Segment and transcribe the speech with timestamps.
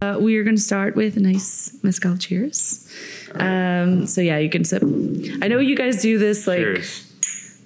[0.00, 2.88] Uh, we are going to start with a nice mezcal cheers.
[3.34, 4.82] Um, so yeah, you can sip.
[5.42, 7.12] I know you guys do this like Cheers.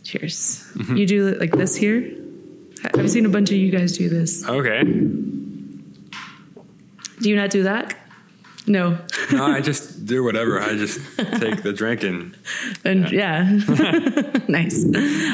[0.02, 0.64] cheers.
[0.94, 2.10] You do it like this here.
[2.84, 4.44] I've seen a bunch of you guys do this.
[4.48, 4.82] Okay.
[7.20, 7.94] Do you not do that?
[8.66, 8.98] No.
[9.32, 10.60] No, I just do whatever.
[10.60, 12.36] I just take the drink and
[12.84, 13.42] And yeah,
[14.48, 14.84] nice.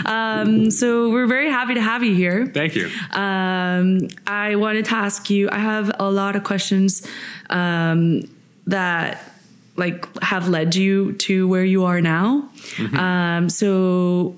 [0.06, 2.46] Um, so we're very happy to have you here.
[2.46, 2.88] thank you.
[3.12, 5.50] Um, I wanted to ask you.
[5.50, 7.06] I have a lot of questions
[7.50, 8.22] um,
[8.66, 9.32] that
[9.76, 12.48] like have led you to where you are now.
[12.96, 14.36] Um, so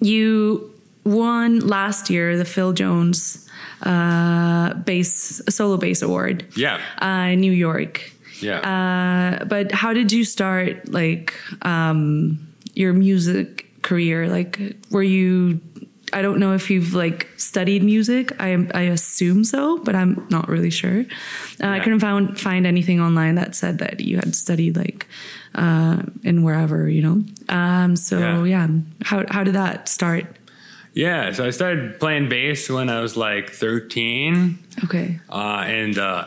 [0.00, 0.72] you
[1.06, 3.48] won last year the Phil Jones
[3.82, 6.80] uh, bass solo bass award Yeah.
[7.00, 8.12] uh, in New York.
[8.40, 8.60] Yeah.
[8.60, 12.38] Uh, but how did you start like um,
[12.74, 14.28] your music career?
[14.28, 15.60] Like, were you?
[16.12, 18.32] I don't know if you've like studied music.
[18.40, 21.00] I I assume so, but I'm not really sure.
[21.62, 25.06] Uh, I couldn't find find anything online that said that you had studied like
[25.54, 27.24] uh, in wherever you know.
[27.48, 28.44] Um, so Yeah.
[28.44, 28.68] yeah,
[29.02, 30.24] how how did that start?
[30.96, 31.30] Yeah.
[31.32, 34.58] So I started playing bass when I was like 13.
[34.84, 35.20] Okay.
[35.28, 36.26] Uh, and uh,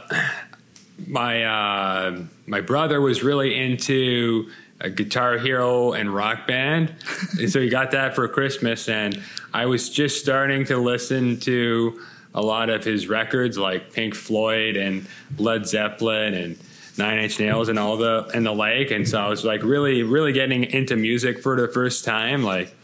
[1.08, 6.94] my uh, my brother was really into a Guitar Hero and Rock Band,
[7.40, 8.88] and so he got that for Christmas.
[8.88, 9.22] And
[9.54, 12.00] I was just starting to listen to
[12.36, 15.08] a lot of his records, like Pink Floyd and
[15.40, 16.60] Led Zeppelin and
[16.96, 18.92] Nine Inch Nails and all the and the like.
[18.92, 22.76] And so I was like really really getting into music for the first time, like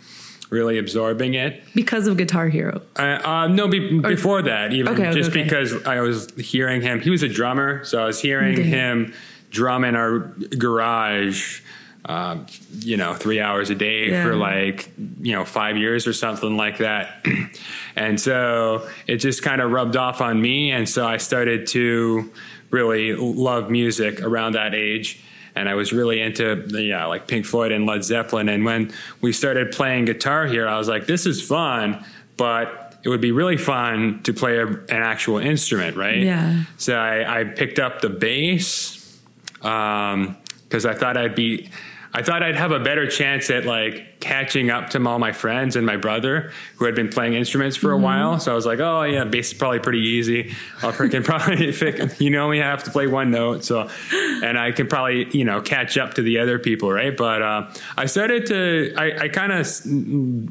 [0.50, 1.64] really absorbing it.
[1.74, 2.82] Because of Guitar Hero.
[2.98, 5.44] Uh, uh, no, be, before that, even Okay, just okay.
[5.44, 7.00] because I was hearing him.
[7.02, 9.14] He was a drummer, so I was hearing him
[9.50, 10.20] drum in our
[10.58, 11.62] garage.
[12.08, 12.46] Um,
[12.82, 14.24] you know, three hours a day Yeah.
[14.24, 17.26] for like you know five years or something like that,
[17.96, 22.32] and so it just kind of rubbed off on me, and so I started to
[22.70, 25.20] really love music around that age
[25.56, 28.50] and I was really into yeah like Pink Floyd and Led Zeppelin.
[28.50, 32.04] And when we started playing Guitar Hero, I was like, this is fun,
[32.38, 36.20] but it would be really fun to play a, an actual instrument, right?
[36.20, 36.64] Yeah.
[36.78, 39.20] So I, I picked up the bass
[39.62, 41.70] um, because I thought I'd be.
[42.16, 45.76] I thought I'd have a better chance at like catching up to all my friends
[45.76, 48.40] and my brother who had been playing instruments for a while.
[48.40, 50.56] So I was like, oh yeah, bass is probably pretty easy.
[50.82, 53.66] I'll freaking probably, pick, you know, we have to play one note.
[53.66, 57.16] So, and I can probably, you know, catch up to the other people, right?
[57.16, 59.68] But uh, I started to, I, I kind of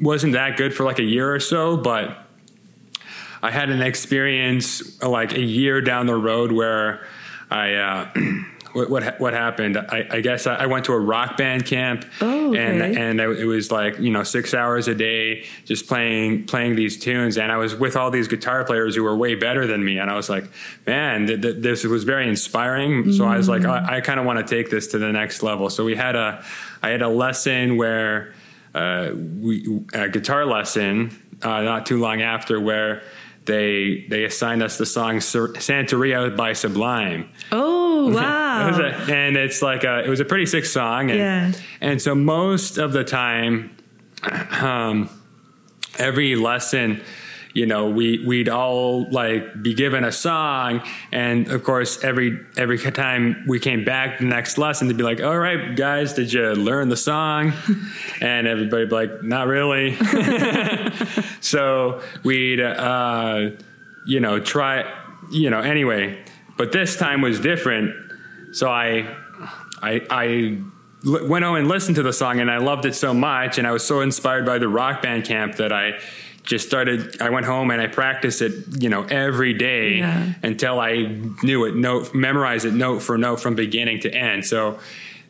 [0.02, 2.14] wasn't that good for like a year or so, but
[3.42, 7.06] I had an experience like a year down the road where
[7.50, 8.10] I uh,
[8.74, 9.78] what, what what happened.
[9.78, 12.58] I, I guess I, I went to a rock band camp, Oh, okay.
[12.58, 16.76] and and I, it was like you know six hours a day just playing playing
[16.76, 19.84] these tunes, and I was with all these guitar players who were way better than
[19.84, 20.44] me, and I was like,
[20.86, 23.12] man, th- th- this was very inspiring.
[23.12, 25.42] So I was like, I, I kind of want to take this to the next
[25.42, 25.70] level.
[25.70, 26.44] So we had a
[26.82, 28.34] I had a lesson where
[28.74, 33.02] uh, we a guitar lesson uh, not too long after where
[33.46, 37.28] they they assigned us the song Santeria by Sublime.
[37.52, 38.78] Oh It wow!
[38.80, 41.10] a- and it's like a it was a pretty sick song.
[41.10, 41.52] And, Yeah.
[41.80, 43.76] and so most of the time,
[44.60, 45.08] um,
[45.98, 47.00] every lesson.
[47.54, 52.78] You know, we we'd all like be given a song, and of course, every every
[52.78, 56.52] time we came back the next lesson, to be like, "All right, guys, did you
[56.52, 57.52] learn the song?"
[58.20, 59.96] and everybody'd be like, "Not really."
[61.40, 63.50] so we'd uh,
[64.06, 64.84] you know try
[65.30, 66.22] you know anyway
[66.56, 67.94] but this time was different
[68.52, 69.16] so I,
[69.82, 70.62] I, I
[71.04, 73.72] went home and listened to the song and i loved it so much and i
[73.72, 75.98] was so inspired by the rock band camp that i
[76.44, 80.34] just started i went home and i practiced it you know every day Yeah.
[80.42, 81.02] until i
[81.42, 84.78] knew it note memorized it note for note from beginning to end so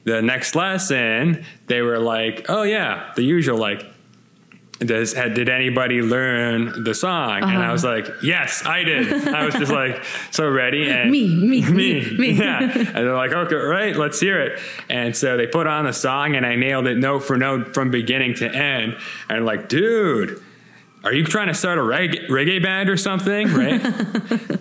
[0.05, 3.87] the next lesson they were like oh yeah the usual like
[4.81, 7.43] does did anybody learn the song?
[7.43, 7.73] And I uh-huh.
[7.73, 9.29] was like, yes, I did.
[9.29, 12.31] I was just like so ready and Me, me, me, me, me.
[12.33, 12.61] yeah.
[12.61, 14.61] And they're like, okay, right, let's hear it.
[14.89, 17.91] And so they put on the song, and I nailed it note for note from
[17.91, 18.97] beginning to end.
[19.29, 20.43] And like, dude.
[21.05, 23.49] Are you trying to start a reggae, reggae band or something?
[23.53, 23.81] Right.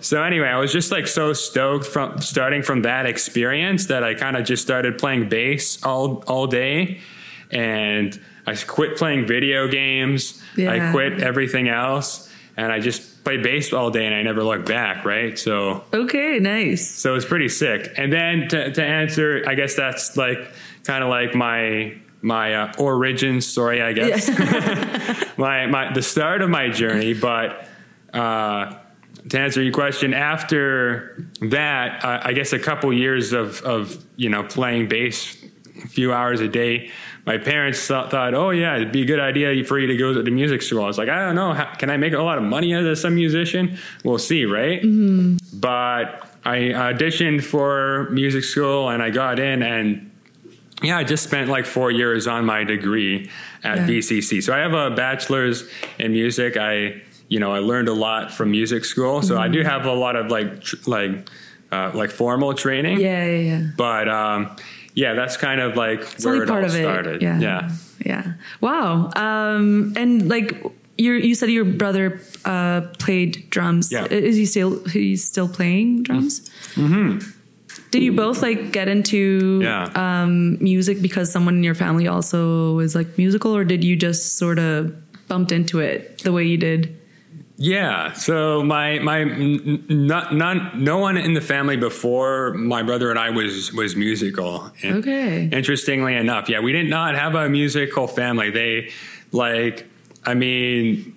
[0.04, 4.14] so anyway, I was just like so stoked from starting from that experience that I
[4.14, 7.00] kind of just started playing bass all all day,
[7.50, 10.42] and I quit playing video games.
[10.56, 10.72] Yeah.
[10.72, 14.66] I quit everything else, and I just played bass all day, and I never looked
[14.66, 15.06] back.
[15.06, 15.38] Right.
[15.38, 16.86] So Okay, nice.
[16.90, 17.90] so it's pretty sick.
[17.96, 20.46] And then to, to answer, I guess that's like
[20.84, 24.28] kind of like my my uh, origin story, I guess.
[25.38, 27.68] my my the start of my journey, but
[28.14, 28.74] uh,
[29.28, 34.30] to answer your question, after that, uh, I guess a couple years of, of you
[34.30, 35.36] know playing bass,
[35.84, 36.90] a few hours a day,
[37.26, 40.14] my parents thought, thought, oh yeah, it'd be a good idea for you to go
[40.14, 40.82] to the music school.
[40.82, 43.04] I was like, I don't know, how, can I make a lot of money as
[43.04, 43.78] a musician?
[44.02, 44.82] We'll see, right?
[44.82, 45.58] Mm-hmm.
[45.58, 50.10] But I auditioned for music school and I got in and
[50.84, 53.30] yeah, I just spent like four years on my degree
[53.62, 53.86] at yeah.
[53.86, 54.42] VCC.
[54.42, 56.56] So I have a bachelor's in music.
[56.56, 59.22] I, you know, I learned a lot from music school.
[59.22, 59.42] So mm-hmm.
[59.42, 59.68] I do mm-hmm.
[59.68, 61.28] have a lot of like, tr- like,
[61.72, 63.00] uh, like formal training.
[63.00, 63.70] Yeah, yeah, yeah.
[63.76, 64.56] But um,
[64.94, 67.16] yeah, that's kind of like it's where it all started.
[67.16, 67.22] It.
[67.22, 67.38] Yeah.
[67.40, 67.70] yeah,
[68.04, 68.32] yeah.
[68.60, 69.10] Wow.
[69.16, 70.52] Um, and like
[70.96, 73.90] you, you said your brother uh, played drums.
[73.90, 74.06] Yeah.
[74.06, 76.48] Is he still he's still playing drums?
[76.74, 77.30] Mm-hmm.
[77.94, 79.84] Did you both like get into yeah.
[79.94, 84.36] um, music because someone in your family also was like musical, or did you just
[84.36, 84.92] sort of
[85.28, 87.00] bumped into it the way you did?
[87.56, 88.12] Yeah.
[88.14, 93.30] So my my not not no one in the family before my brother and I
[93.30, 94.72] was was musical.
[94.82, 95.48] And okay.
[95.52, 98.50] Interestingly enough, yeah, we did not have a musical family.
[98.50, 98.90] They
[99.30, 99.88] like
[100.24, 101.16] I mean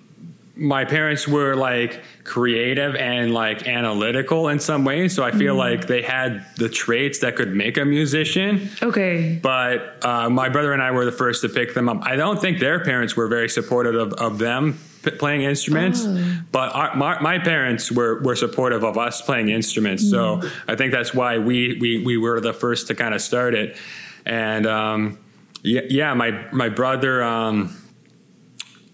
[0.54, 5.58] my parents were like creative and like analytical in some ways so i feel mm.
[5.58, 10.72] like they had the traits that could make a musician okay but uh, my brother
[10.72, 13.28] and i were the first to pick them up i don't think their parents were
[13.28, 14.78] very supportive of, of them
[15.18, 16.42] playing instruments, oh.
[16.52, 20.04] but our, my, my, parents were, were supportive of us playing instruments.
[20.04, 20.10] Mm.
[20.10, 23.54] So I think that's why we, we, we were the first to kind of start
[23.54, 23.78] it.
[24.26, 25.18] And um,
[25.62, 27.76] yeah, yeah, my, my brother, um,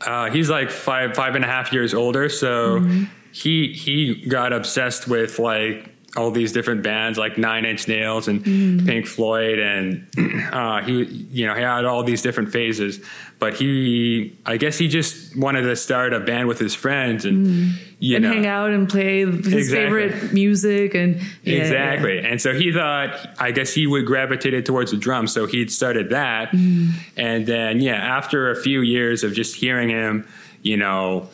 [0.00, 2.28] uh, he's like five, five and a half years older.
[2.28, 3.04] So mm-hmm.
[3.34, 8.44] He, he got obsessed with like all these different bands like Nine Inch Nails and
[8.44, 8.86] mm.
[8.86, 10.06] Pink Floyd, and
[10.52, 13.04] uh, he, you know, he had all these different phases.
[13.40, 17.44] But he, I guess, he just wanted to start a band with his friends and
[17.44, 17.72] mm.
[17.98, 19.74] you and know, hang out and play his exactly.
[19.74, 22.20] favorite music and yeah, exactly.
[22.20, 22.28] Yeah.
[22.28, 26.10] And so he thought, I guess, he would gravitated towards the drums, so he'd started
[26.10, 26.92] that, mm.
[27.16, 30.28] and then yeah, after a few years of just hearing him,
[30.62, 31.28] you know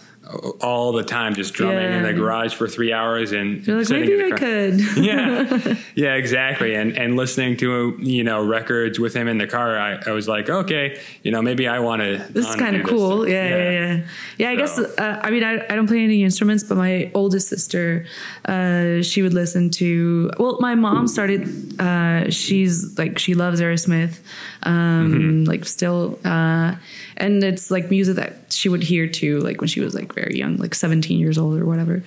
[0.60, 1.98] all the time, just drumming yeah.
[1.98, 4.80] in the garage for three hours and You're like, maybe I could.
[4.96, 6.74] yeah, yeah, exactly.
[6.74, 10.28] And and listening to you know records with him in the car, I, I was
[10.28, 12.18] like, okay, you know, maybe I want to.
[12.30, 13.28] This is kind of cool.
[13.28, 14.06] Yeah, yeah, yeah, yeah.
[14.38, 14.78] yeah I guess.
[14.78, 18.06] Uh, I mean, I, I don't play any instruments, but my oldest sister,
[18.44, 20.30] uh, she would listen to.
[20.38, 21.80] Well, my mom started.
[21.80, 24.20] Uh, she's like she loves Aerosmith,
[24.62, 25.44] um, mm-hmm.
[25.44, 26.76] like still, uh,
[27.16, 30.36] and it's like music that she would hear too, like when she was like very
[30.36, 32.02] young, like 17 years old or whatever.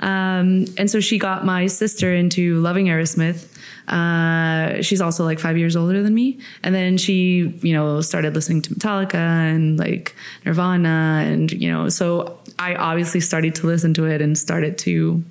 [0.00, 3.48] Um, and so she got my sister into loving Aerosmith.
[3.88, 6.38] Uh, she's also like five years older than me.
[6.62, 10.14] And then she, you know, started listening to Metallica and like
[10.44, 11.22] Nirvana.
[11.26, 15.22] And, you know, so I obviously started to listen to it and started to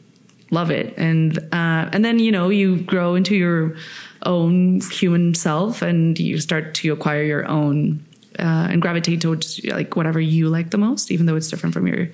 [0.52, 0.94] love it.
[0.98, 3.76] And, uh, and then, you know, you grow into your
[4.26, 8.06] own human self and you start to acquire your own
[8.40, 11.88] uh, and gravitate towards like whatever you like the most, even though it's different from
[11.88, 12.10] your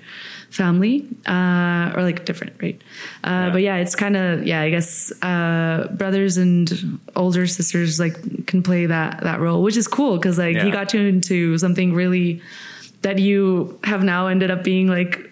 [0.50, 2.82] family uh, or like different, right?
[3.24, 3.50] Uh, yeah.
[3.52, 4.62] But yeah, it's kind of yeah.
[4.62, 9.88] I guess uh, brothers and older sisters like can play that that role, which is
[9.88, 10.66] cool because like yeah.
[10.66, 12.42] he got you into something really
[13.02, 15.32] that you have now ended up being like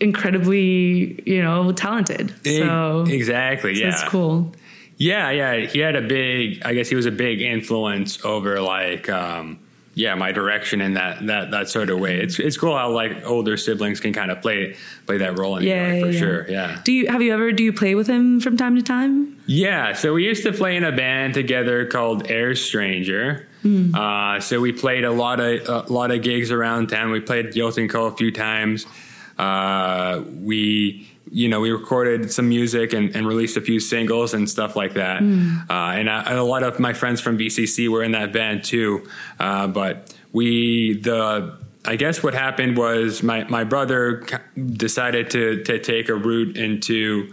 [0.00, 2.34] incredibly you know talented.
[2.44, 4.52] So exactly, so yeah, it's cool.
[4.98, 5.66] Yeah, yeah.
[5.66, 6.62] He had a big.
[6.64, 9.08] I guess he was a big influence over like.
[9.08, 9.58] Um,
[9.94, 12.20] yeah my direction in that that that sort of way.
[12.20, 15.64] It's it's cool how like older siblings can kind of play play that role in
[15.64, 16.18] yeah, your life for yeah.
[16.18, 16.50] sure.
[16.50, 16.80] Yeah.
[16.84, 19.40] Do you have you ever do you play with him from time to time?
[19.46, 19.92] Yeah.
[19.92, 23.46] So we used to play in a band together called Air Stranger.
[23.64, 23.94] Mm.
[23.94, 27.10] Uh, so we played a lot of a lot of gigs around town.
[27.10, 28.86] We played Yolton Co a few times.
[29.38, 34.48] Uh, we you know, we recorded some music and, and, released a few singles and
[34.48, 35.22] stuff like that.
[35.22, 35.62] Mm.
[35.62, 38.64] Uh, and, I, and, a lot of my friends from VCC were in that band
[38.64, 39.08] too.
[39.40, 44.26] Uh, but we, the, I guess what happened was my, my brother
[44.74, 47.32] decided to, to take a route into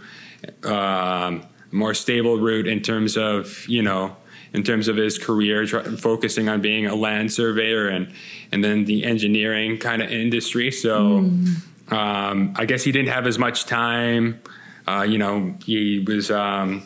[0.64, 4.16] um, more stable route in terms of, you know,
[4.54, 8.10] in terms of his career, focusing on being a land surveyor and,
[8.50, 10.70] and then the engineering kind of industry.
[10.70, 11.56] So, mm
[11.90, 14.40] um, I guess he didn't have as much time.
[14.86, 16.82] Uh, you know, he was, um,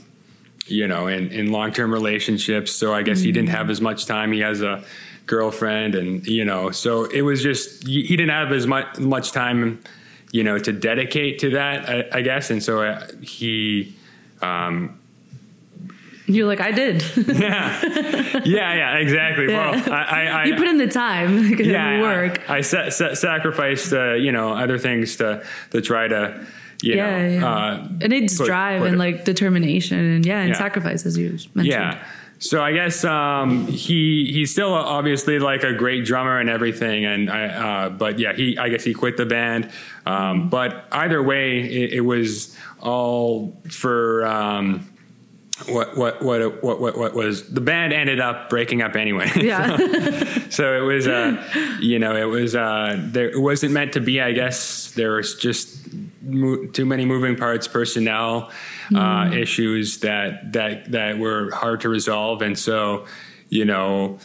[0.67, 2.73] you know, in, in long term relationships.
[2.73, 3.27] So I guess mm-hmm.
[3.27, 4.33] he didn't have as much time.
[4.33, 4.85] He has a
[5.27, 9.33] girlfriend, and you know, so it was just he, he didn't have as much much
[9.33, 9.83] time,
[10.33, 11.89] you know, to dedicate to that.
[11.89, 13.95] I, I guess, and so uh, he.
[14.43, 15.01] Um,
[16.27, 17.03] you're like, I did.
[17.17, 17.81] yeah,
[18.45, 19.47] yeah, yeah, exactly.
[19.49, 19.71] Yeah.
[19.73, 22.49] Well, I, I, I, you put in the time, yeah, work.
[22.49, 26.47] I, I sa- sa- sacrificed, uh, you know, other things to to try to,
[26.83, 27.47] you yeah, know, yeah.
[27.49, 30.55] uh, and it's put- drive put and it- like determination and yeah, and Yeah.
[30.59, 31.67] sacrifice as you mentioned.
[31.67, 32.05] Yeah.
[32.41, 37.31] So I guess um, he he's still obviously like a great drummer and everything, and
[37.31, 39.71] I, uh, but yeah, he I guess he quit the band.
[40.05, 44.87] Um, but either way, it, it was all for um,
[45.69, 49.31] what, what what what what what was the band ended up breaking up anyway.
[49.37, 49.77] Yeah.
[50.51, 54.21] so it was uh, you know it was uh, there it wasn't meant to be.
[54.21, 55.79] I guess there was just
[56.23, 58.51] mo- too many moving parts, personnel
[58.95, 63.07] uh, issues that that that were hard to resolve, and so
[63.49, 64.19] you know.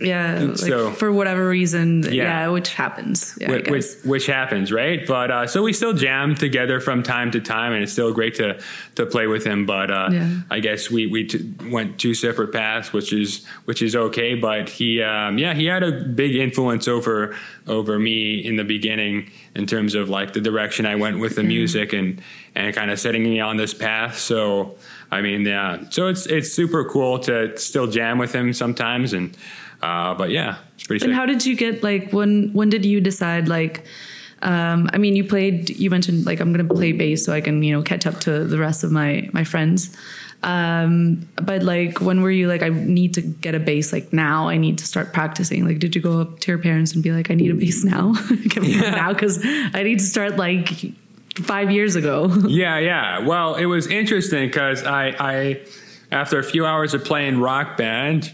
[0.00, 0.40] Yeah.
[0.48, 2.48] Like So- for whatever reason, yeah, Yeah.
[2.48, 3.36] which happens.
[3.40, 5.06] Yeah, which, which, which happens, right?
[5.06, 8.34] But uh, so we still jam together from time to time, and it's still great
[8.36, 8.58] to
[8.96, 9.64] to play with him.
[9.66, 10.28] But uh, Yeah.
[10.50, 14.34] I guess we we t- went two separate paths, which is which is okay.
[14.34, 17.34] But he, um, yeah, he had a big influence over
[17.66, 21.40] over me in the beginning in terms of like the direction I went with the
[21.42, 21.48] Mm-hmm.
[21.48, 22.20] music and
[22.54, 24.18] and kind of setting me on this path.
[24.18, 24.76] So.
[25.08, 25.84] I mean, yeah.
[25.90, 29.36] So it's it's super cool to still jam with him sometimes, and
[29.86, 31.04] uh, but yeah, it's pretty.
[31.04, 31.16] And sick.
[31.16, 33.84] how did you get like when when did you decide like
[34.42, 37.62] um I mean you played you mentioned like I'm gonna play bass so I can,
[37.62, 39.96] you know, catch up to the rest of my my friends.
[40.42, 44.48] Um but like when were you like I need to get a bass like now
[44.48, 47.12] I need to start practicing like did you go up to your parents and be
[47.12, 48.12] like I need a bass now
[48.48, 49.38] get me one now because
[49.72, 50.68] I need to start like
[51.36, 53.20] five years ago Yeah, yeah.
[53.20, 55.60] Well, it was interesting because I, I,
[56.10, 58.32] after a few hours of playing rock band,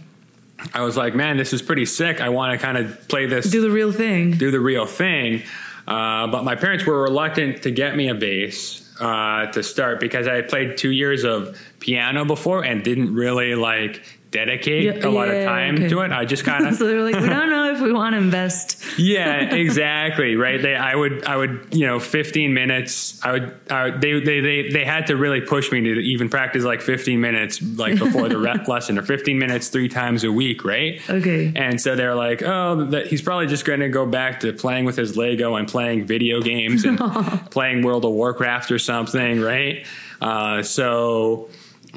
[0.74, 2.20] I was like, man, this is pretty sick.
[2.20, 5.42] I want to kind of play this, do the real thing do the real thing.
[5.86, 10.28] Uh, but my parents were reluctant to get me a bass uh, to start because
[10.28, 14.02] I had played two years of piano before and didn't really like
[14.32, 15.88] dedicate Yeah, a lot of time okay.
[15.88, 16.10] to it.
[16.10, 18.82] I just kind of so they're like we don't know if we want to invest
[18.98, 20.36] yeah, exactly.
[20.36, 20.60] Right.
[20.60, 23.18] They, I would, I would, you know, 15 minutes.
[23.24, 26.28] I would, I would they, they, they, they had to really push me to even
[26.28, 30.32] practice like 15 minutes, like before the re- lesson, or 15 minutes three times a
[30.32, 30.64] week.
[30.64, 31.00] Right.
[31.08, 31.52] Okay.
[31.54, 34.84] And so they're like, oh, that he's probably just going to go back to playing
[34.84, 36.98] with his Lego and playing video games and
[37.50, 39.40] playing World of Warcraft or something.
[39.40, 39.86] Right.
[40.20, 41.48] Uh, so.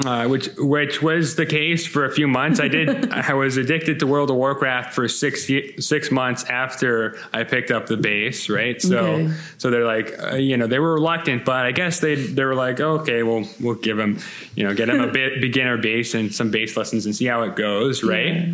[0.04, 2.60] Uh, which which was the case for a few months.
[2.60, 3.10] I did.
[3.14, 5.50] I was addicted to World of Warcraft for six
[5.80, 8.50] six months after I picked up the bass.
[8.50, 8.82] Right.
[8.82, 9.34] So Okay.
[9.58, 12.56] so they're like, uh, you know, they were reluctant, but I guess they they were
[12.56, 14.20] like, okay, well, we'll give him,
[14.54, 17.44] you know, get him a bit beginner bass and some bass lessons and see how
[17.44, 18.04] it goes.
[18.04, 18.54] Right.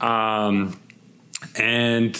[0.00, 0.78] Um,
[1.56, 2.14] and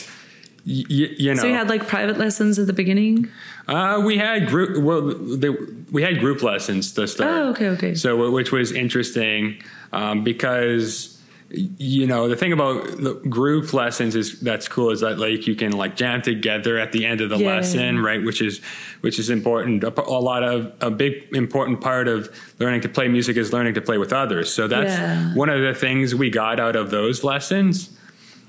[0.66, 3.28] y- y- you know, so you had like private lessons at the beginning
[3.70, 4.82] uh, we had group.
[4.82, 5.48] Well, they,
[5.90, 7.30] we had group lessons to start.
[7.30, 7.94] Oh, okay, okay.
[7.94, 9.62] So, which was interesting
[9.92, 11.16] um, because
[11.52, 15.56] you know the thing about the group lessons is that's cool is that like you
[15.56, 17.56] can like jam together at the end of the Yeah.
[17.56, 18.22] lesson, right?
[18.22, 18.60] Which is
[19.00, 19.82] which is important.
[19.82, 22.28] A, a lot of a big important part of
[22.60, 24.52] learning to play music is learning to play with others.
[24.52, 25.34] So that's Yeah.
[25.34, 27.90] one of the things we got out of those lessons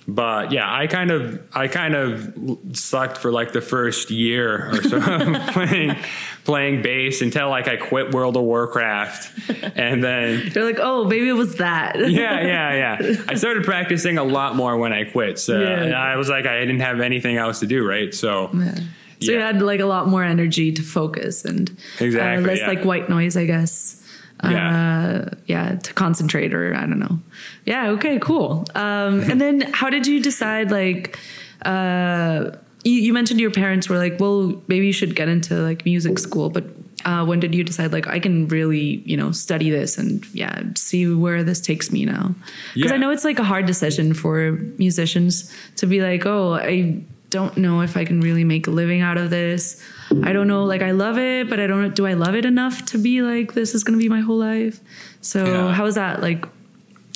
[0.08, 2.34] but yeah, I kind of I kind of
[2.74, 5.00] sucked for like the first year or so
[5.52, 5.96] playing
[6.44, 11.30] playing bass until like I quit World of Warcraft, and then They're like, oh, maybe
[11.30, 11.98] it was that.
[12.00, 13.24] yeah, yeah, yeah.
[13.28, 15.38] I started practicing a lot more when I quit.
[15.40, 15.94] So Yeah.
[16.02, 18.14] I was like I didn't have anything else to do, right?
[18.14, 18.76] So Yeah.
[19.22, 22.68] So you had like a lot more energy to focus and Exactly, uh, less yeah.
[22.68, 24.01] like white noise, I guess.
[24.44, 25.30] Yeah.
[25.30, 27.20] Uh, yeah, to concentrate or I don't know.
[27.66, 27.90] Yeah.
[27.92, 28.20] Okay.
[28.20, 28.66] Cool.
[28.76, 30.72] Um, and then how did you decide?
[30.72, 31.18] Like,
[31.64, 32.52] uh,
[32.84, 36.20] you, you mentioned your parents were like, well, maybe you should get into like music
[36.20, 36.66] school, but.
[37.04, 40.62] Uh, when did you decide like I can really you know study this and yeah
[40.76, 42.36] see where this takes me now
[42.76, 47.04] because I know it's like a hard decision for musicians to be like oh I
[47.32, 49.82] don't know if I can really make a living out of this.
[50.24, 52.46] I don't know, like I love it, but I don't know, do I love it
[52.46, 54.80] enough to be like this is gonna be my whole life?
[55.22, 55.74] So Yeah.
[55.74, 56.46] how was that like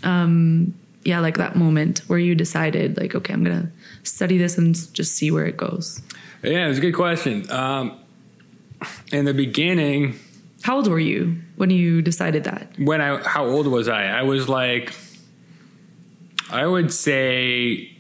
[0.04, 3.70] um yeah, like that moment where you decided like, okay, I'm gonna
[4.04, 6.02] study this and just see where it goes.
[6.42, 7.48] yeah, it's a good question.
[7.52, 8.00] Um,
[9.12, 10.16] in the beginning,
[10.64, 12.72] How old were you when you decided that?
[12.80, 14.06] when I how old was I?
[14.08, 14.94] I was like
[16.50, 17.92] I would say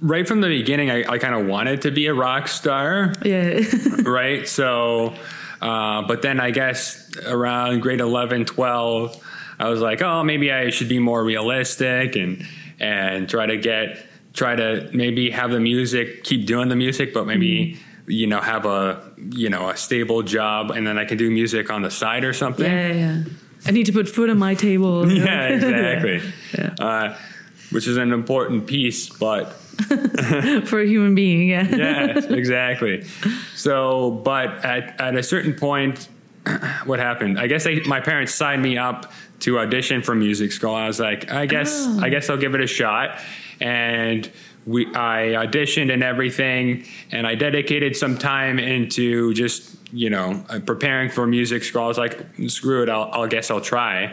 [0.00, 3.60] right from the beginning I, I kind of wanted to be a rock star, Yeah.
[4.04, 4.46] right?
[4.48, 5.14] So
[5.60, 9.24] uh, but then I guess around grade 11, 12,
[9.60, 12.46] I was like, oh, maybe I should be more realistic and
[12.80, 17.26] and try to get try to maybe have the music, keep doing the music, but
[17.26, 21.30] maybe you know have a you know a stable job, and then I can do
[21.30, 22.66] music on the side or something.
[22.66, 23.22] yeah, yeah, yeah.
[23.64, 25.08] I need to put food on my table.
[25.12, 26.20] Yeah, exactly.
[26.58, 26.74] Yeah.
[26.84, 27.16] Uh,
[27.70, 29.56] which is an important piece, but
[30.66, 31.48] for a human being.
[31.48, 31.62] Yeah.
[31.70, 33.04] yes, exactly.
[33.54, 36.08] So, but at, at a certain point,
[36.84, 37.38] what happened?
[37.38, 40.74] I guess they, my parents signed me up to audition for music school.
[40.74, 42.00] I was like, I guess, Oh.
[42.00, 43.18] I guess I'll give it a shot.
[43.60, 44.30] And
[44.66, 50.60] we, I auditioned and everything, and I dedicated some time into just, you know, uh,
[50.60, 51.82] preparing for music school.
[51.82, 54.06] I was like, screw it, I'll, I'll guess I'll try.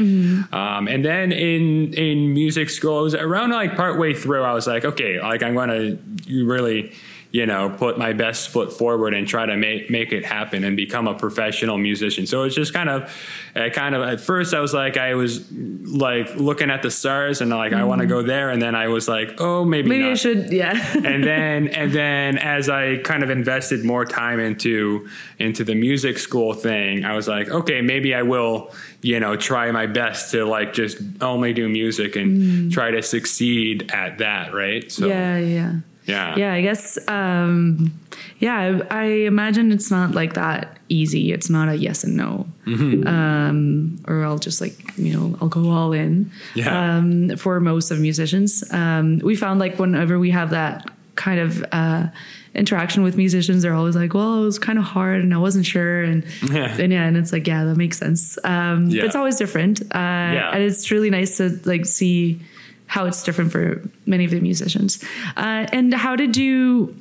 [0.52, 4.68] Um, and then in in music school, it was around like partway through, I was
[4.68, 6.94] like, okay, like I'm going to really
[7.32, 10.76] you know, put my best foot forward and try to make make it happen and
[10.76, 12.26] become a professional musician.
[12.26, 13.16] So it's just kind of,
[13.56, 17.42] uh, kind of at first I was like I was like looking at the stars
[17.42, 20.04] and like I want to go there, and then I was like, oh maybe Maybe
[20.04, 20.12] not.
[20.12, 20.52] I should.
[20.52, 20.94] Yeah.
[21.06, 25.08] and then and then as I kind of invested more time into
[25.38, 29.70] into the music school thing, I was like, okay, maybe I will, you know, try
[29.72, 34.92] my best to like just only do music and try to succeed at that, right?
[34.92, 35.38] So yeah.
[35.38, 35.76] Yeah.
[36.10, 36.36] Yeah.
[36.38, 36.98] Yeah, I guess.
[37.08, 37.92] Um,
[38.40, 38.56] yeah,
[38.90, 41.32] I, I imagine it's not like that easy.
[41.32, 43.08] It's not a yes and no, Mm-hmm.
[43.08, 46.32] um, or I'll just like you know I'll go all in.
[46.56, 46.98] Yeah.
[46.98, 51.66] Um, for most of musicians, um, we found like whenever we have that kind of
[51.72, 52.08] uh,
[52.56, 55.66] interaction with musicians, they're always like, "Well, it was kind of hard, and I wasn't
[55.66, 56.76] sure," and Yeah.
[56.80, 58.38] and yeah, and it's like, yeah, that makes sense.
[58.44, 59.02] Um, Yeah.
[59.02, 59.98] But it's always different, uh,
[60.54, 62.40] and it's really nice to like see
[62.90, 65.02] how it's different for many of the musicians.
[65.38, 66.96] Uh, and how did you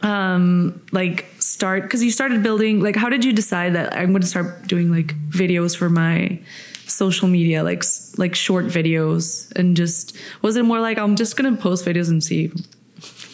[0.00, 4.20] um like start because you started building like how did you decide that i'm going
[4.20, 6.38] to start doing like videos for my
[6.86, 7.82] social media like
[8.16, 12.08] like short videos and just was it more like i'm just going to post videos
[12.10, 12.52] and see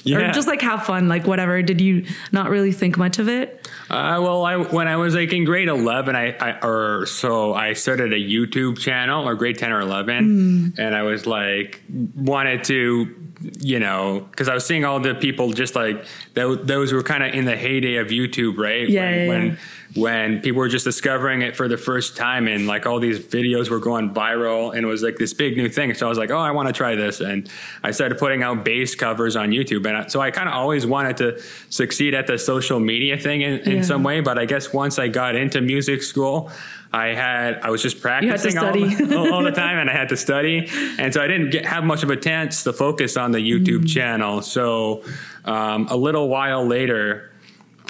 [0.05, 0.31] Yeah.
[0.31, 3.67] or just like have fun like whatever did you not really think much of it
[3.91, 7.75] Uh, well, I, when I was like in grade 11, I, I, or so I
[7.75, 10.75] started a YouTube channel or grade 10 or 11.
[10.79, 11.83] And I was like,
[12.17, 13.15] wanted to,
[13.61, 17.23] you know, cause I was seeing all the people just like tho- those were kind
[17.25, 18.89] of in the heyday of YouTube, right?
[18.89, 19.57] Yeah, When, yeah, when, yeah.
[19.95, 23.71] When people were just discovering it for the first time and like all these videos
[23.71, 25.95] were going viral and it was like this big new thing.
[25.95, 27.21] So I was like, oh, I want to try this.
[27.21, 27.49] And
[27.83, 29.87] I started putting out bass covers on YouTube.
[29.87, 33.43] And I, so I kind of always wanted to succeed at the social media thing
[33.43, 33.83] in, in Yeah.
[33.83, 34.21] some way.
[34.21, 36.51] But I guess once I got into music school,
[36.93, 38.67] I had I was just practicing all,
[39.35, 42.05] all the time, and I had to study, and so I didn't get, have much
[42.05, 43.89] of a chance to focus on the YouTube Mm.
[43.93, 44.43] channel.
[44.43, 45.03] So
[45.45, 47.33] um, a little while later,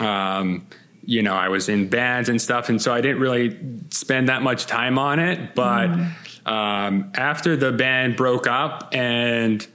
[0.01, 0.67] um,
[1.07, 3.59] you know, I was in bands and stuff, and so I didn't really
[3.91, 5.55] spend that much time on it.
[5.55, 5.91] But
[6.47, 9.67] um, after the band broke up and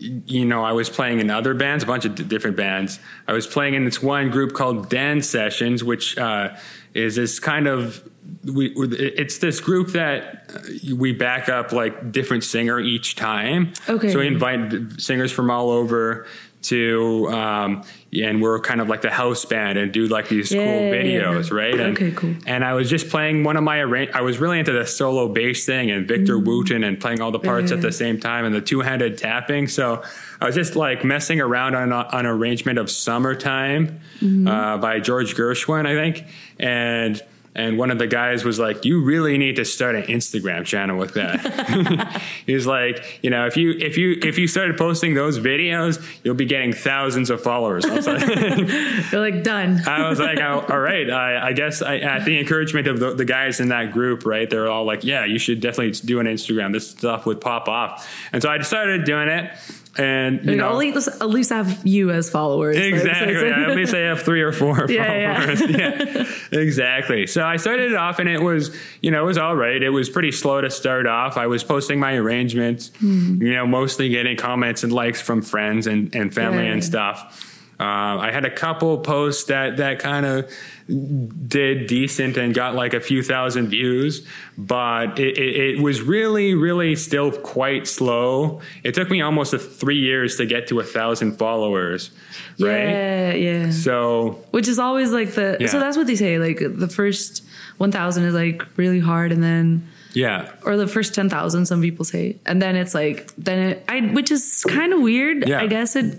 [0.00, 3.00] you know, I was playing in other bands, a bunch of d- different bands.
[3.26, 6.56] I was playing in this one group called Dance Sessions, which uh,
[6.94, 8.08] is this kind of
[8.44, 8.72] we.
[8.76, 13.72] It's this group that uh, we back up like different singer each time.
[13.88, 14.12] Okay.
[14.12, 16.26] So we invite singers from all over
[16.60, 20.64] to, um, and we're kind of like the house band and do like these Yeah,
[20.64, 21.56] cool yeah, videos, yeah.
[21.56, 21.80] right?
[21.80, 22.34] And, Okay, cool.
[22.46, 24.10] And I was just playing one of my arrange.
[24.12, 27.38] I was really into the solo bass thing and Victor Wooten and playing all the
[27.38, 27.82] parts at Mm.
[27.82, 29.68] The same time and the two handed tapping.
[29.68, 30.02] So
[30.40, 34.48] I was just like messing around on a, an arrangement of "Summertime" Mm-hmm.
[34.48, 36.24] uh, by George Gershwin, I think,
[36.58, 37.22] and.
[37.58, 40.96] And one of the guys was like, "You really need to start an Instagram channel
[40.96, 45.14] with that." he was like, "You know, if you if you if you started posting
[45.14, 48.26] those videos, you'll be getting thousands of followers." I was like,
[49.12, 51.10] you're like done I was like, oh, all right.
[51.10, 54.48] I, I guess I, at the encouragement of the, the guys in that group, right?
[54.48, 56.72] They're all like, yeah, you should definitely do an Instagram.
[56.72, 58.08] This stuff would pop off.
[58.32, 59.50] And so I started doing it.
[59.98, 63.50] And, you Like, know, at least at least have you as followers Like, so Exactly.
[63.50, 65.60] At least I have three or four Yeah, followers.
[65.68, 66.24] Yeah.
[66.52, 67.26] yeah, exactly.
[67.26, 69.82] So I started it off and it was, you know, it was all right.
[69.82, 71.36] It was pretty slow to start off.
[71.36, 73.42] I was posting my arrangements, Hmm.
[73.42, 76.72] you know, mostly getting comments and likes from friends and, and family Yeah.
[76.72, 77.44] and stuff.
[77.80, 80.50] Uh, I had a couple posts that, that kind of
[80.88, 86.54] did decent and got like a few thousand views, but it, it, it was really,
[86.54, 88.60] really still quite slow.
[88.84, 92.10] It took me almost a three years to get to a thousand followers,
[92.58, 92.88] right?
[92.88, 95.66] yeah yeah So which is always like the Yeah.
[95.68, 97.44] so that's what they say like the first
[97.76, 102.36] 1000 is like really hard and then yeah, or the first 10,000 some people say
[102.46, 105.60] and then it's like then it I which is kind of weird Yeah.
[105.60, 106.18] I guess it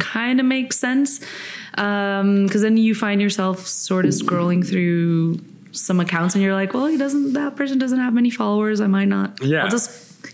[0.00, 1.20] kind of makes sense
[1.78, 5.40] um cuz then you find yourself sort of scrolling through
[5.72, 8.86] some accounts and you're like well he doesn't that person doesn't have many followers I
[8.86, 9.64] might not Yeah.
[9.64, 9.90] I'll just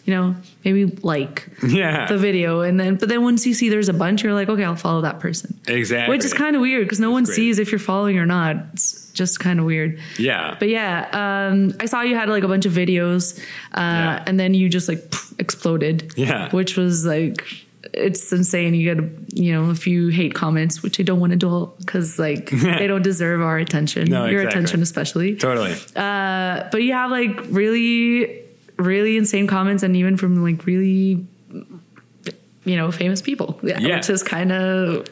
[0.07, 3.88] you know maybe like yeah, the video and then but then once you see there's
[3.88, 6.14] a bunch you're like okay I'll follow that person exactly.
[6.16, 7.35] which is kind of weird because no one great.
[7.37, 8.57] sees if you're following or not.
[8.72, 9.98] It's just kind of weird.
[10.18, 11.07] yeah, But yeah,
[11.53, 13.38] um, I saw you had like a bunch of videos,
[13.75, 14.22] uh, Yeah.
[14.27, 16.12] and then you just like pff, exploded.
[16.16, 16.48] Yeah.
[16.51, 17.44] which was like
[17.92, 18.75] it's insane.
[18.75, 19.05] You get
[19.38, 22.87] you know a few hate comments, which I don't want to do because like they
[22.87, 24.59] don't deserve our attention, No, your exactly.
[24.61, 25.37] attention especially.
[25.37, 25.75] Totally.
[25.97, 28.42] Uh, but you have like really,
[28.79, 31.27] really insane comments, and even from like really,
[32.64, 33.59] you know, famous people.
[33.62, 33.97] Yeah, Yeah.
[33.97, 35.07] which is kind of,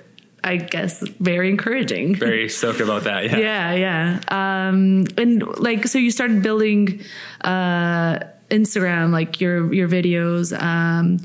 [0.44, 2.14] I guess, very encouraging.
[2.18, 3.24] Very stoked about that.
[3.24, 3.38] Yeah.
[3.38, 4.68] yeah, yeah.
[4.68, 7.00] Um, and like, so you started building
[7.42, 10.52] uh, Instagram, like your your videos.
[10.58, 11.18] Um,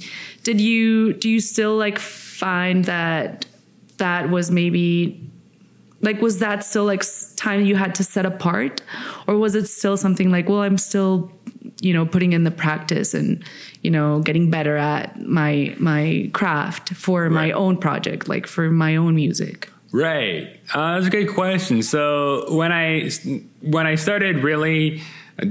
[0.45, 3.45] did you do you still like find that
[3.97, 5.19] that was maybe
[6.01, 7.03] like was that still like
[7.35, 8.81] time you had to set apart
[9.27, 11.31] or was it still something like well i'm still
[11.81, 13.43] you know putting in the practice and
[13.81, 18.95] you know getting better at my my craft for my own project like for my
[18.95, 20.59] own music Right.
[20.73, 21.81] Uh, that's a good question.
[21.81, 23.09] So when I
[23.61, 25.01] when I started really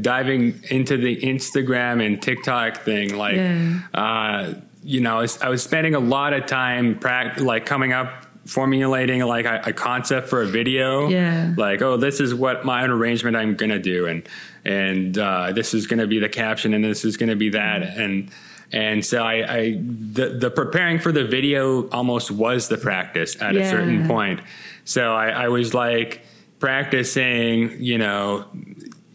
[0.03, 3.81] diving into the Instagram and TikTok thing, like, Yeah.
[3.95, 4.55] uh,
[4.85, 7.01] you know, I was, I was spending a lot of time
[7.39, 11.09] like coming up formulating like a, a concept for a video.
[11.09, 11.55] Yeah.
[11.57, 14.29] like oh this is what my own arrangement i'm gonna do and
[14.65, 18.31] and uh, this is gonna be the caption and this is gonna be that and
[18.73, 23.57] and so I, I the, the preparing for the video almost was the practice at
[23.57, 24.41] a certain point.
[24.85, 26.23] So I, I was like
[26.59, 28.47] practicing you know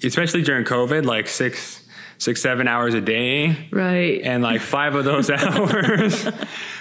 [0.03, 1.82] especially during covid like six
[2.19, 6.25] six seven hours a day right and like five of those hours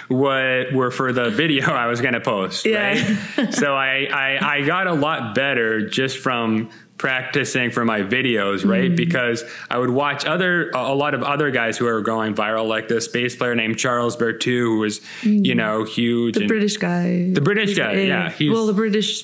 [0.07, 2.65] what were for the video I was going to post.
[2.65, 2.89] Yeah.
[3.37, 3.53] Right.
[3.53, 8.93] so I, I, I got a lot better just from practicing for my videos, right?
[8.93, 12.87] Because I would watch other, a lot of other guys who are going viral, like
[12.87, 16.35] this bass player named Charles Berthoud, who was, you know, huge.
[16.35, 16.39] Mm.
[16.39, 19.23] the british guy The British He's guy, a- yeah, he's- well the british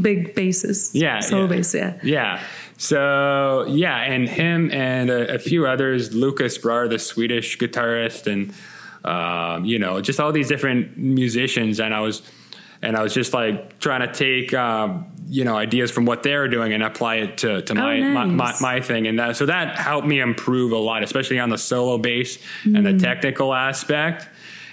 [0.00, 1.48] big bassist Yeah, solo yeah.
[1.48, 2.42] bass yeah Yeah.
[2.78, 8.52] So yeah, and him and a, a few others, Lucas Brar, the Swedish guitarist, and
[9.04, 12.22] um, you know, just all these different musicians, and I was,
[12.82, 16.48] and I was just like trying to take, um, you know, ideas from what they're
[16.48, 19.76] doing and apply it to, to my, my, my my thing, and that so that
[19.76, 24.28] helped me improve a lot, especially on the solo bass and the technical aspect,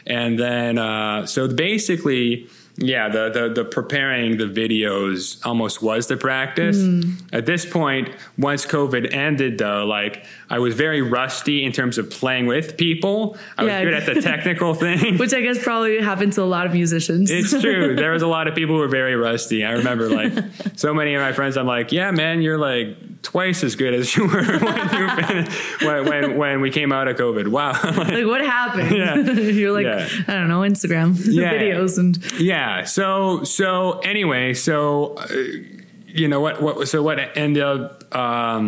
[0.06, 2.50] and then uh, so basically.
[2.76, 6.78] Yeah, the, the the preparing the videos almost was the practice.
[6.78, 7.22] Mm.
[7.32, 12.06] At this point, once COVID ended, though, like I was very rusty in terms of
[12.22, 13.18] playing with people.
[13.58, 13.80] I Yeah.
[13.80, 15.18] was good at the technical thing.
[15.22, 17.96] which i guess probably happened to a lot of musicians It's true.
[18.04, 19.60] There was a lot of people who were very rusty.
[19.66, 20.32] I remember like
[20.84, 21.54] so many of my friends.
[21.58, 22.88] I'm like, yeah, man, you're like
[23.24, 25.08] twice as good as you were when you
[25.88, 27.48] when, when when we came out of COVID.
[27.48, 27.72] Wow.
[28.12, 29.16] like what happened Yeah.
[29.60, 30.08] you're like Yeah.
[30.28, 31.54] i don't know instagram Yeah.
[31.54, 32.84] videos and yeah.
[32.98, 35.28] So so anyway, so uh,
[36.20, 38.04] you know what what so what ended up.
[38.14, 38.66] Um,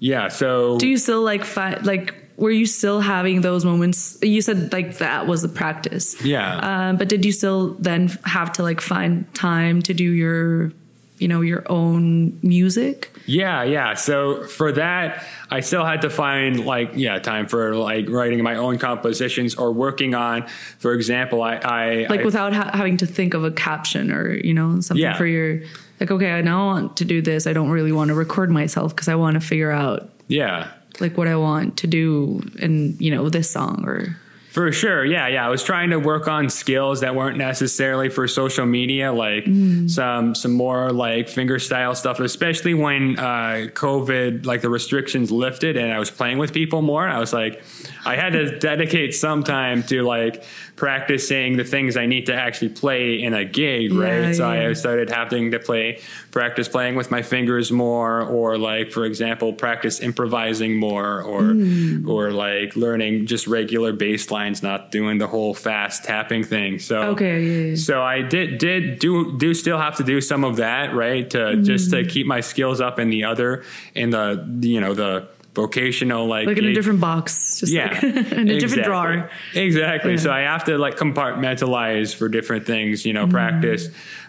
[0.00, 0.28] yeah.
[0.28, 4.72] So do you still like fi- like were you still having those moments you said
[4.72, 6.88] like that was the practice yeah.
[6.88, 10.72] um, but did you still then have to like find time to do your
[11.20, 13.94] you know your own music Yeah, yeah.
[13.94, 18.56] So for that, I still had to find like yeah time for like writing my
[18.56, 23.06] own compositions or working on, for example, I I like I, without ha- having to
[23.06, 25.16] think of a caption or you know something Yeah.
[25.16, 25.60] for your
[26.00, 28.94] like okay i now want to do this i don't really want to record myself
[28.94, 30.70] because i want to figure out yeah.
[30.98, 34.16] like what i want to do in you know this song or
[34.50, 35.04] For sure.
[35.04, 35.46] Yeah, yeah.
[35.46, 39.44] I was trying to work on skills that weren't necessarily for social media, like
[39.88, 45.76] some some more like finger style stuff, especially when uh, COVID, like the restrictions lifted
[45.76, 47.06] and I was playing with people more.
[47.06, 47.62] I was like,
[48.04, 50.42] I had to dedicate some time to like
[50.76, 54.28] practicing the things I need to actually play in a gig, right?
[54.28, 54.68] Yeah, so yeah.
[54.68, 59.52] I started having to play, practice playing with my fingers more, or like, for example,
[59.52, 62.08] practice improvising more, or Hmm.
[62.08, 66.78] or like learning just regular bass lines, not doing the whole fast tapping thing.
[66.78, 67.74] So Okay, yeah, yeah.
[67.76, 71.28] so I did did do do still have to do some of that, right?
[71.30, 71.98] To just Hmm.
[71.98, 73.62] to keep my skills up in the other
[73.94, 78.02] in the you know the vocational like like in a different box just yeah like
[78.32, 80.18] in a different drawer exactly Yeah.
[80.18, 83.32] so i have to like compartmentalize for different things you know Mm-hmm.
[83.32, 83.88] practice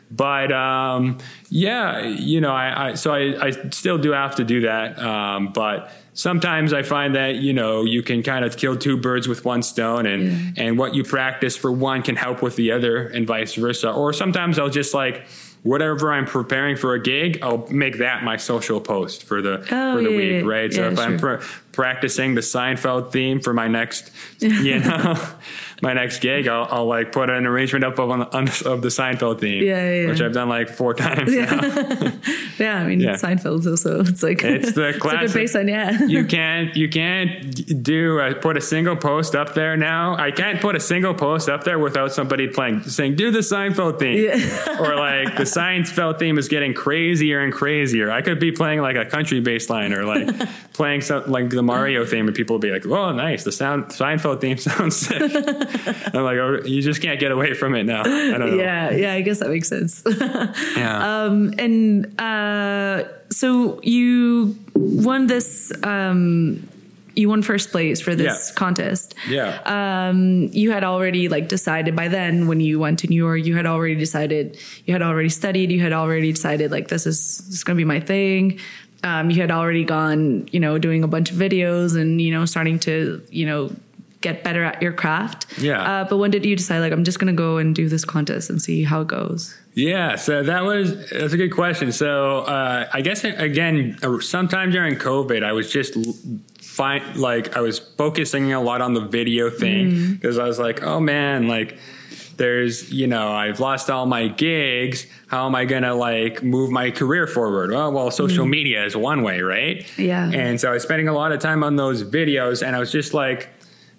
[0.10, 1.17] but um
[1.49, 5.53] yeah you know i, I so I, I still do have to do that um
[5.53, 9.45] but sometimes i find that you know you can kind of kill two birds with
[9.45, 10.23] one stone and
[10.57, 10.63] Yeah.
[10.65, 14.12] and what you practice for one can help with the other and vice versa or
[14.12, 15.25] sometimes i'll just like
[15.63, 19.65] whatever i'm preparing for a gig i'll make that my social post for the Oh,
[19.65, 20.50] for the oh, yeah, week yeah.
[20.50, 21.38] right so Yeah, if i'm sure.
[21.38, 25.15] pre- practicing the Seinfeld theme for my next, you know,
[25.81, 28.89] my next gig, I'll, I'll like put an arrangement up of, on, on, of the
[28.89, 30.07] Seinfeld theme, Yeah, yeah, yeah.
[30.10, 31.31] which I've done like four times.
[31.34, 32.12] now.
[32.60, 33.13] Yeah, I mean Yeah.
[33.13, 35.27] Seinfeld's also it's like It's the it's a classic.
[35.27, 35.67] good bass line.
[35.69, 40.15] Yeah, you can't you can't do uh, put a single post up there now.
[40.15, 43.97] I can't put a single post up there without somebody playing saying do the Seinfeld
[43.99, 44.79] theme Yeah.
[44.79, 48.12] or like the Seinfeld theme is getting crazier and crazier.
[48.12, 50.29] I could be playing like a country bass line or like
[50.73, 53.43] playing something like the Mario theme and people will be like, "Oh, nice!
[53.43, 57.76] The sound Seinfeld theme sounds sick." I'm like, oh, you just can't get away from
[57.76, 58.02] it now.
[58.02, 58.56] I don't know.
[58.58, 59.13] yeah, yeah.
[59.13, 60.04] I guess that makes sense.
[60.78, 61.26] Yeah.
[61.26, 65.71] um, and uh, so you won this.
[65.84, 66.67] Um,
[67.13, 68.56] you won first place for this Yeah.
[68.56, 69.15] contest.
[69.28, 69.60] yeah.
[69.78, 73.56] um, you had already like decided by then when you went to New York, you
[73.58, 77.19] had already decided, you had already studied, you had already decided like this is
[77.50, 78.60] this is gonna be my thing.
[79.03, 82.45] Um, you had already gone, you know, doing a bunch of videos and you know
[82.45, 83.71] starting to you know
[84.21, 85.57] get better at your craft.
[85.57, 85.81] Yeah.
[85.81, 88.49] Uh, but when did you decide like I'm just gonna go and do this contest
[88.49, 89.57] and see how it goes?
[89.73, 91.91] Yeah, so that was that's a good question.
[91.91, 95.95] So uh, I guess again, uh, sometime during COVID, I was just
[96.61, 97.01] fine.
[97.15, 100.99] Like I was focusing a lot on the video thing because I was like, oh
[100.99, 101.77] man, like
[102.41, 105.06] there's you know I've lost all my gigs.
[105.27, 107.69] How am I gonna like move my career forward?
[107.69, 108.51] Well, well, social mm-hmm.
[108.51, 109.86] media is one way, right?
[109.97, 110.27] Yeah.
[110.32, 112.91] And so I was spending a lot of time on those videos, and I was
[112.91, 113.49] just like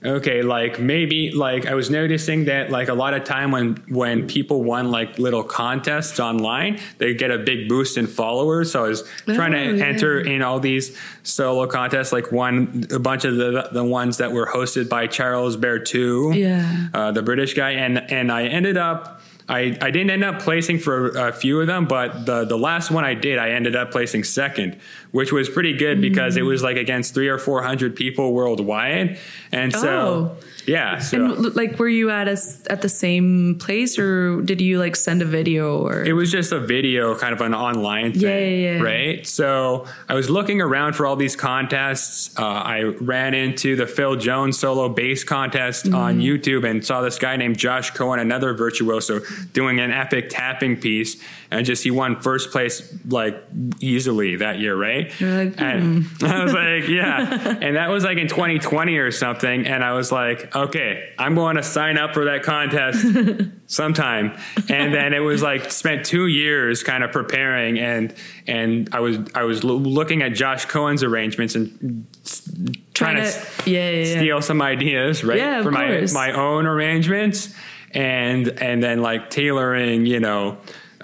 [0.04, 4.26] okay like maybe like i was noticing that like a lot of time when when
[4.26, 8.88] people won like little contests online they get a big boost in followers so i
[8.88, 9.84] was trying Oh, to yeah.
[9.84, 14.32] enter in all these solo contests like one a bunch of the the ones that
[14.32, 16.88] were hosted by charles berthoud Yeah.
[16.92, 20.78] uh, the british guy and and i ended up I, I didn't end up placing
[20.78, 23.90] for a few of them, but the, the last one I did, I ended up
[23.90, 24.78] placing second,
[25.12, 29.18] which was pretty good because it was like against three or four hundred people worldwide,
[29.52, 30.36] and so Oh.
[30.66, 32.36] yeah, so And like, were you at a
[32.70, 36.50] at the same place, or did you like send a video, or it was just
[36.52, 38.82] a video, kind of an online thing, Yeah, yeah, yeah.
[38.82, 39.26] right?
[39.26, 42.30] So I was looking around for all these contests.
[42.38, 45.94] Uh, I ran into the Phil Jones solo bass contest Mm-hmm.
[45.94, 49.20] on YouTube and saw this guy named Josh Cohen, another virtuoso,
[49.52, 51.16] doing an epic tapping piece,
[51.52, 53.42] and just he won first place like
[53.80, 55.06] easily that year, right?
[55.20, 59.84] Like, and I was like, yeah, and that was like in 2020 or something, and
[59.84, 63.04] I was like, okay, I'm going to sign up for that contest
[63.66, 64.36] sometime
[64.68, 68.12] and then it was like spent two years kind of preparing and
[68.46, 72.50] and i was i was lo- looking at josh cohen's arrangements and s-
[72.92, 73.22] trying, to,
[73.64, 74.18] yeah, yeah, yeah.
[74.18, 76.12] steal some ideas right Yeah, for my course.
[76.12, 77.54] my own arrangements
[77.92, 80.58] and and then like tailoring you know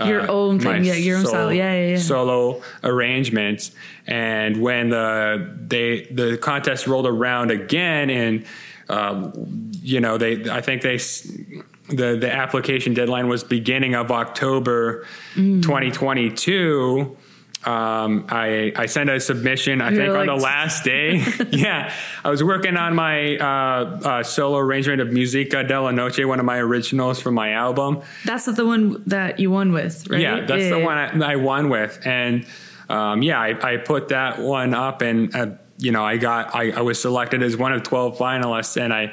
[0.06, 1.52] Your own thing, yeah, your own style.
[1.52, 1.96] Yeah, yeah, yeah.
[1.98, 3.72] solo arrangements
[4.06, 8.44] and when the they the contest rolled around again and
[8.88, 9.32] um,
[9.82, 11.26] you know they i think they s-
[11.88, 15.62] the the application deadline was beginning of october Mm.
[15.62, 17.16] 2022
[17.68, 21.22] um, I, I sent a submission, I You're think, on the last day.
[21.50, 21.92] yeah.
[22.24, 26.46] I was working on my uh, uh, solo arrangement of Musica della Noche, one of
[26.46, 28.00] my originals from my album.
[28.24, 30.18] That's the one that you won with, right?
[30.18, 32.46] Yeah, that's the one I, I won with, and
[32.88, 36.70] um, yeah, I, I put that one up, and uh, you know, I got I,
[36.70, 39.12] I was selected as one of twelve finalists, and I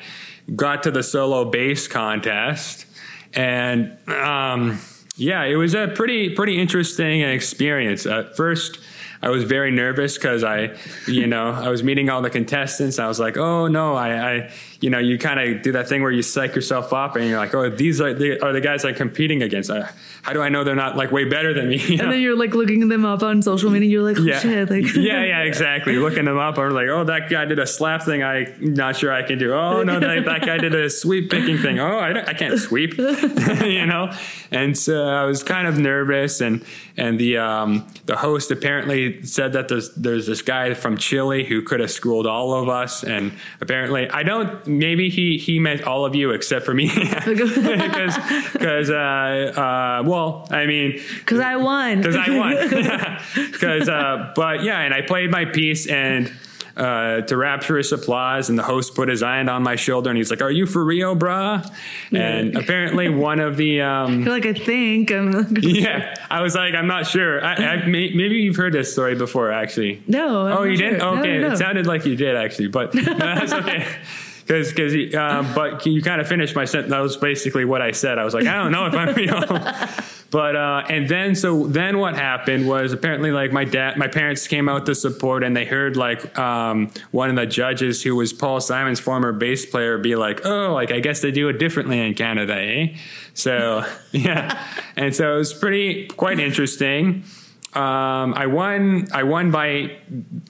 [0.55, 2.85] got to the solo bass contest,
[3.33, 4.79] and um,
[5.15, 8.05] yeah, it was a pretty pretty interesting experience.
[8.05, 8.79] At first.
[9.21, 12.99] I was very nervous because I, you know, I was meeting all the contestants.
[12.99, 14.51] I was like, oh no, I, I
[14.81, 17.39] you know, you kind of do that thing where you psych yourself up and you're
[17.39, 19.71] like, oh, these are the, are the guys I'm competing against.
[19.71, 19.87] Uh,
[20.25, 21.77] how do I know they're not like way better than me?
[21.85, 22.05] You know?
[22.05, 23.87] And then you're like looking them up on social media.
[23.87, 24.39] You're like, oh yeah.
[24.39, 25.97] shit, like yeah, yeah, exactly.
[25.97, 28.23] Looking them up, I'm like, oh, that guy did a slap thing.
[28.23, 29.53] I'm not sure I can do.
[29.53, 31.77] Oh no, that, that guy did a sweep picking thing.
[31.79, 34.11] Oh, I, don't- I can't sweep, you know.
[34.49, 36.65] And so I was kind of nervous, and
[36.97, 41.61] and the um, the host apparently said that there's there's this guy from Chile who
[41.61, 44.65] could have schooled all of us, and apparently I don't.
[44.65, 46.87] Maybe he he meant all of you except for me,
[47.25, 48.15] because
[48.53, 50.14] because uh, uh, well,
[50.49, 52.01] I mean, because I won.
[52.01, 52.55] because I won.
[53.51, 56.31] Because, uh, but yeah, and I played my piece and.
[56.77, 60.29] Uh, to rapturous applause, and the host put his hand on my shoulder, and he's
[60.29, 61.65] like, "Are you for Rio, brah?"
[62.11, 65.55] And apparently, one of the um, You're like, I think I'm.
[65.61, 69.15] yeah, I was like, "I'm not sure." I, I, may, maybe you've heard this story
[69.15, 70.03] before, actually.
[70.05, 70.47] No.
[70.47, 71.01] I'm oh, you didn't?
[71.01, 71.53] Okay, no, no.
[71.53, 73.87] it sounded like you did actually, but no, that's okay.
[74.45, 76.91] Because, because, um, but you kind of finished my sentence.
[76.91, 78.19] That was basically what I said.
[78.19, 79.41] I was like, I don't know if I'm real,
[80.29, 84.47] but uh, and then so then what happened was apparently like my dad, my parents
[84.47, 88.33] came out to support, and they heard like um, one of the judges who was
[88.33, 91.99] Paul Simon's former bass player be like, "Oh, like I guess they do it differently
[91.99, 92.97] in Canada, eh?"
[93.33, 94.63] So yeah,
[94.95, 97.23] and so it was pretty quite interesting.
[97.73, 99.07] Um, I won.
[99.11, 99.97] I won by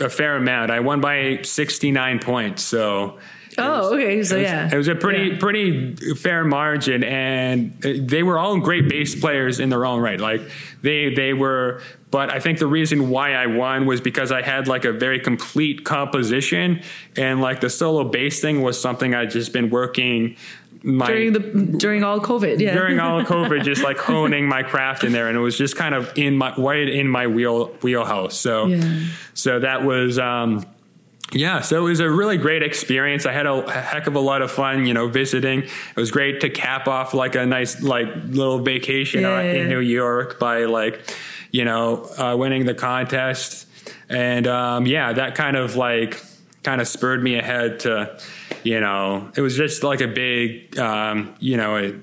[0.01, 0.69] a fair amount.
[0.69, 2.61] I won by sixty nine points.
[2.61, 3.19] So
[3.57, 4.23] Oh, okay.
[4.23, 5.37] So it was, yeah, it was a pretty Yeah.
[5.39, 10.19] pretty fair margin, and they were all great bass players in their own right.
[10.19, 10.41] Like
[10.81, 14.67] they they were, but I think the reason why I won was because I had
[14.67, 16.81] like a very complete composition,
[17.15, 20.35] and like the solo bass thing was something I'd just been working.
[20.83, 22.59] My, during the during all COVID.
[22.59, 25.75] Yeah, during all COVID, just like honing my craft in there, and it was just
[25.75, 28.37] kind of in my right in my wheel wheelhouse.
[28.37, 28.99] So, Yeah.
[29.33, 30.19] so that was.
[30.19, 30.65] Um,
[31.33, 33.25] yeah, so it was a really great experience.
[33.25, 35.63] I had a, a heck of a lot of fun, you know, visiting.
[35.63, 39.41] It was great to cap off like a nice, like little vacation uh, Yeah.
[39.53, 41.01] in New York by like,
[41.51, 43.67] you know, uh, winning the contest.
[44.07, 46.21] And um, yeah, that kind of like
[46.63, 48.17] kind of spurred me ahead to,
[48.63, 51.95] you know, it was just like a big, um, you know, it,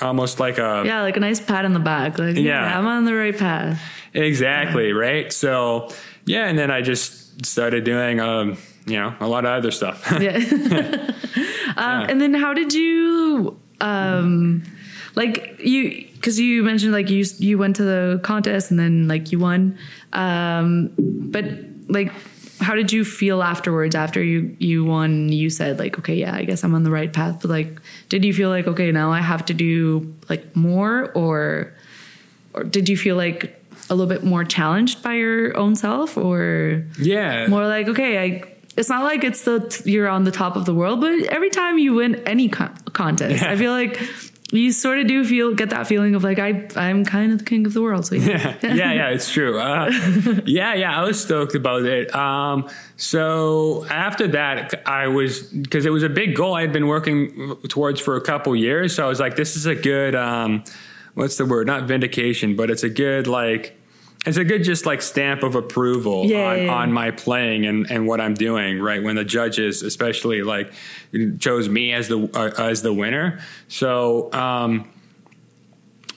[0.00, 2.18] almost like a yeah, like a nice pat on the back.
[2.18, 2.42] Like, Yeah.
[2.70, 3.80] yeah, I'm on the right path.
[4.14, 5.32] Exactly, right?
[5.32, 5.90] So,
[6.24, 10.04] yeah, and then I just started doing, um, you know, a lot of other stuff.
[10.20, 10.36] Yeah.
[11.76, 14.62] um, And then how did you, um,
[15.14, 19.30] like you, because you mentioned like you you went to the contest and then like
[19.32, 19.78] you won,
[20.12, 21.44] um, but
[21.88, 22.12] like
[22.60, 25.28] how did you feel afterwards after you you won?
[25.30, 28.24] You said like okay yeah I guess I'm on the right path, but like did
[28.24, 31.72] you feel like okay now I have to do like more or
[32.52, 33.57] or did you feel like
[33.90, 37.46] a little bit more challenged by your own self or yeah.
[37.48, 38.42] more like okay i
[38.76, 41.78] it's not like it's the you're on the top of the world but every time
[41.78, 43.50] you win any con- contest Yeah.
[43.50, 44.00] i feel like
[44.50, 47.44] you sort of do feel get that feeling of like i i'm kind of the
[47.44, 49.58] king of the world so yeah yeah, yeah, it's true.
[49.58, 49.90] Uh,
[50.46, 52.14] yeah, yeah, I was stoked about it.
[52.14, 56.86] Um, so after that, I was because it was a big goal I had been
[56.86, 58.94] working towards for a couple years.
[58.94, 60.64] So I was like, this is a good, um,
[61.14, 61.66] what's the word?
[61.66, 63.77] Not vindication, but it's a good like.
[64.26, 67.90] It's a good just like stamp of approval Yeah, on, yeah, on my playing and,
[67.90, 69.02] and what I'm doing, right?
[69.02, 70.72] When the judges especially like
[71.38, 73.40] chose me as the uh, as the winner.
[73.68, 74.90] So um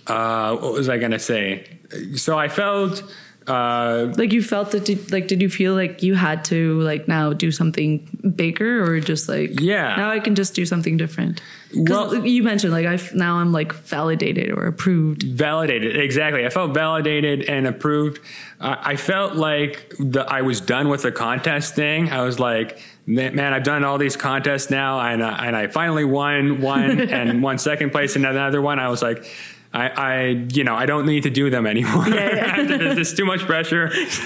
[0.08, 1.80] uh what was I gonna say?
[2.16, 3.04] So I felt
[3.52, 7.08] uh like you felt that did, like did you feel like you had to like
[7.08, 7.92] now do something
[8.36, 9.96] bigger or just like Yeah.
[9.98, 11.42] now i can just do something different?
[11.76, 15.24] Well- you mentioned like i now i'm like validated or approved.
[15.24, 16.46] Validated exactly.
[16.46, 18.20] I felt validated and approved.
[18.60, 22.10] Uh, i felt like the, i was done with the contest thing.
[22.12, 26.06] I was like man i've done all these contests now and, I and i finally
[26.06, 28.78] won one and won second place in another one.
[28.80, 29.26] I was like
[29.74, 32.06] I, I, you know, I don't need to do them anymore.
[32.08, 33.90] After this, it's too much pressure.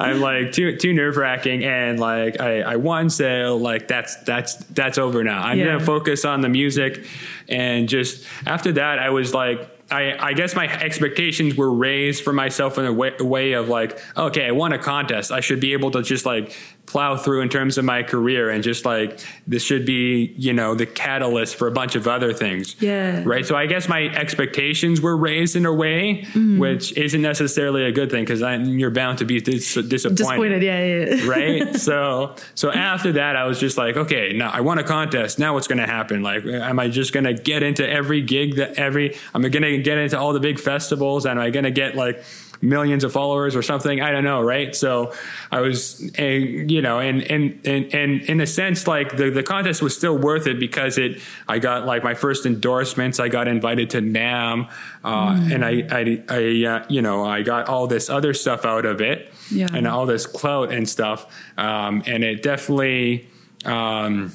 [0.00, 4.56] I'm like too, too nerve wracking, and like I, I won, so like that's that's
[4.56, 5.42] that's over now.
[5.42, 5.66] I'm Yeah.
[5.66, 7.06] gonna focus on the music,
[7.48, 12.32] and just after that, I was like, I, I guess my expectations were raised for
[12.32, 15.32] myself in a way, a way of like, okay, I won a contest.
[15.32, 16.56] I should be able to just like
[16.90, 20.74] plow through in terms of my career and just like this should be, you know,
[20.74, 22.76] the catalyst for a bunch of other things.
[22.80, 23.22] Yeah.
[23.24, 23.46] Right.
[23.46, 26.00] So I guess my expectations were raised in a way,
[26.30, 26.58] Mm-hmm.
[26.58, 30.84] which isn't necessarily a good thing because you're bound to be dis- disappointed disappointed yeah
[30.84, 34.84] yeah right so so after that i was just like okay now i won a
[34.84, 38.22] contest now what's going to happen like am i just going to get into every
[38.22, 41.50] gig that every i'm going to get into all the big festivals and am i
[41.50, 42.22] going to get like
[42.62, 45.12] millions of followers or something i don't know right so
[45.50, 49.42] i was uh, you know and and and and in a sense like the the
[49.42, 53.48] contest was still worth it because it i got like my first endorsements i got
[53.48, 54.68] invited to NAMM
[55.04, 58.84] uh, and i i, I uh, you know i got all this other stuff out
[58.84, 59.68] of it Yeah.
[59.72, 61.26] and all this clout and stuff.
[61.58, 63.26] Um, and it definitely
[63.64, 64.32] um,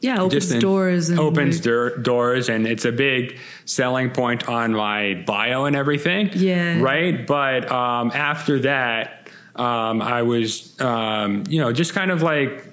[0.00, 3.38] yeah opens doors and opens door, doors, and it's a big
[3.68, 6.30] selling point on my bio and everything.
[6.34, 6.80] Yeah.
[6.80, 7.26] Right.
[7.26, 9.14] But um, after that.
[9.56, 12.64] Um, I was, um, you know, just kind of like,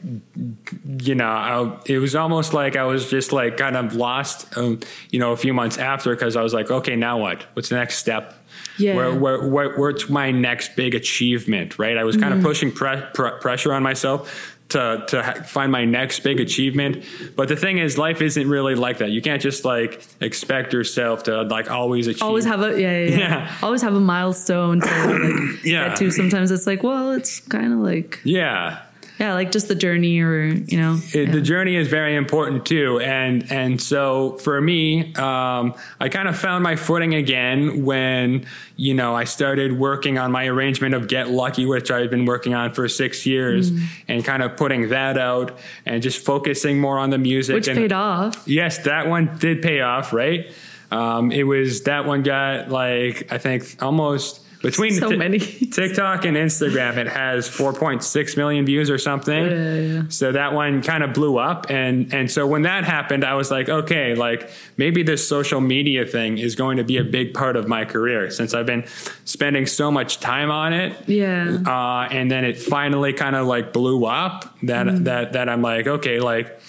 [0.99, 4.81] you know, I, it was almost like I was just like kind of lost, um,
[5.09, 7.43] you know, a few months after because I was like, okay, now what?
[7.53, 8.35] What's the next step?
[8.77, 8.95] Yeah.
[8.95, 11.97] Where, where, where, what's my next big achievement, right?
[11.97, 15.85] I was kind of pushing pre- pre- pressure on myself to, to ha- find my
[15.85, 17.03] next big achievement.
[17.35, 19.11] But the thing is, life isn't really like that.
[19.11, 22.23] You can't just like expect yourself to like always achieve.
[22.23, 23.17] always have a yeah, yeah, yeah.
[23.17, 23.55] Yeah.
[23.63, 25.89] always have a milestone to like Yeah.
[25.89, 28.81] get to sometimes it's like well it's kind of like Yeah.
[29.19, 31.31] Yeah, like just the journey, or you know, it, yeah.
[31.31, 36.37] the journey is very important too and and so for me um, i kind of
[36.37, 38.45] found my footing again when
[38.75, 42.53] you know i started working on my arrangement of get lucky which i've been working
[42.53, 43.83] on for six years Mm.
[44.07, 47.77] and kind of putting that out and just focusing more on the music which and
[47.77, 48.43] paid off.
[48.47, 50.51] yes that one did pay off right
[50.91, 55.39] um, it was that one got like i think almost between So Ti- many.
[55.75, 59.45] TikTok and Instagram, it has 4.6 million views or something.
[59.45, 60.01] Yeah, yeah.
[60.09, 63.51] So that one kind of blew up, and and so when that happened, I was
[63.51, 67.55] like, okay, like maybe this social media thing is going to be a big part
[67.55, 68.85] of my career since I've been
[69.25, 70.95] spending so much time on it.
[71.07, 71.57] Yeah.
[71.65, 74.55] Uh, and then it finally kind of like blew up.
[74.63, 75.03] That Mm-hmm.
[75.05, 76.59] that that I'm like, okay, like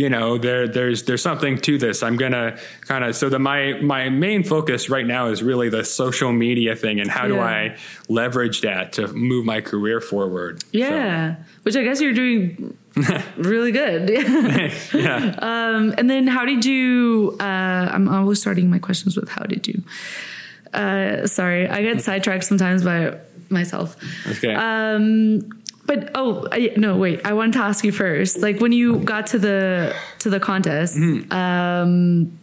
[0.00, 3.60] you know there there's there's something to this i'm gonna kind of so the my
[3.80, 7.74] my main focus right now is really the social media thing and how do i
[8.08, 12.76] leverage that to move my career forward So, Yeah, which I guess you're doing
[13.52, 14.02] really good.
[14.92, 17.36] yeah um, and then how did you?
[17.40, 17.44] Uh,
[17.94, 19.82] I'm always starting my questions with how did you?
[20.74, 23.16] Uh, sorry, I get sidetracked sometimes by
[23.48, 23.96] myself.
[24.32, 25.40] okay Um,
[25.86, 27.20] but oh I, no, wait!
[27.24, 28.38] I wanted to ask you first.
[28.38, 30.96] Like when you got to the to the contest,
[31.32, 32.38] um,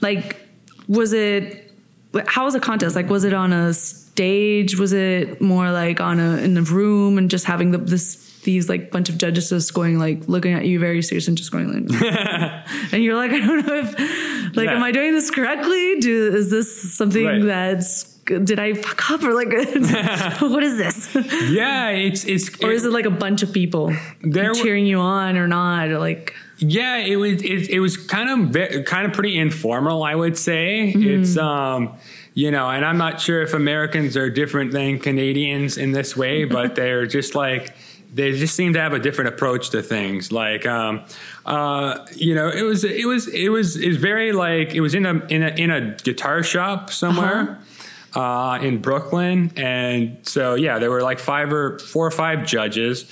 [0.00, 0.36] like
[0.88, 1.72] was it?
[2.26, 2.96] How was the contest?
[2.96, 4.78] Like was it on a stage?
[4.78, 8.68] Was it more like on a in a room and just having the, this these
[8.68, 11.88] like bunch of judges just going like looking at you very serious and just going
[11.88, 12.02] like,
[12.92, 14.76] and you're like, I don't know if like Yeah.
[14.76, 16.00] am I doing this correctly?
[16.00, 17.42] Do is this something Right.
[17.44, 19.48] that's did I fuck up or like
[20.40, 21.14] what is this?
[21.50, 23.94] yeah it's it's or is it like a bunch of people
[24.54, 28.48] cheering you on or not or like Yeah, it was it, it was kind of
[28.50, 30.88] ve- kind of pretty informal, I would say.
[30.94, 31.96] It's um
[32.34, 36.44] you know, and I'm not sure if Americans are different than Canadians in this way,
[36.56, 37.74] but they're just like
[38.14, 40.32] they just seem to have a different approach to things.
[40.32, 41.04] Like um
[41.44, 44.94] uh you know, it was it was it was it was very like it was
[44.94, 47.58] in a in a in a guitar shop somewhere.
[48.16, 53.04] Uh, in Brooklyn, and so yeah, there were like five or four or five judges,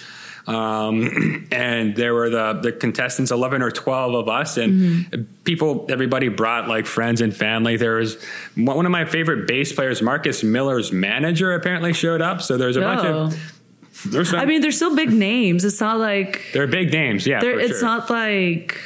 [0.46, 6.28] um, and there were the the contestants, eleven or twelve of us, and people, everybody
[6.28, 7.76] brought like friends and family.
[7.76, 8.16] There was
[8.56, 12.40] one of my favorite bass players, Marcus Miller's manager, apparently showed up.
[12.40, 13.24] So there's a bunch Oh.
[13.26, 13.60] of
[14.06, 17.40] there's some, I mean they're still big names it's not like they're big names, yeah.
[17.42, 17.88] it's sure.
[17.88, 18.80] not like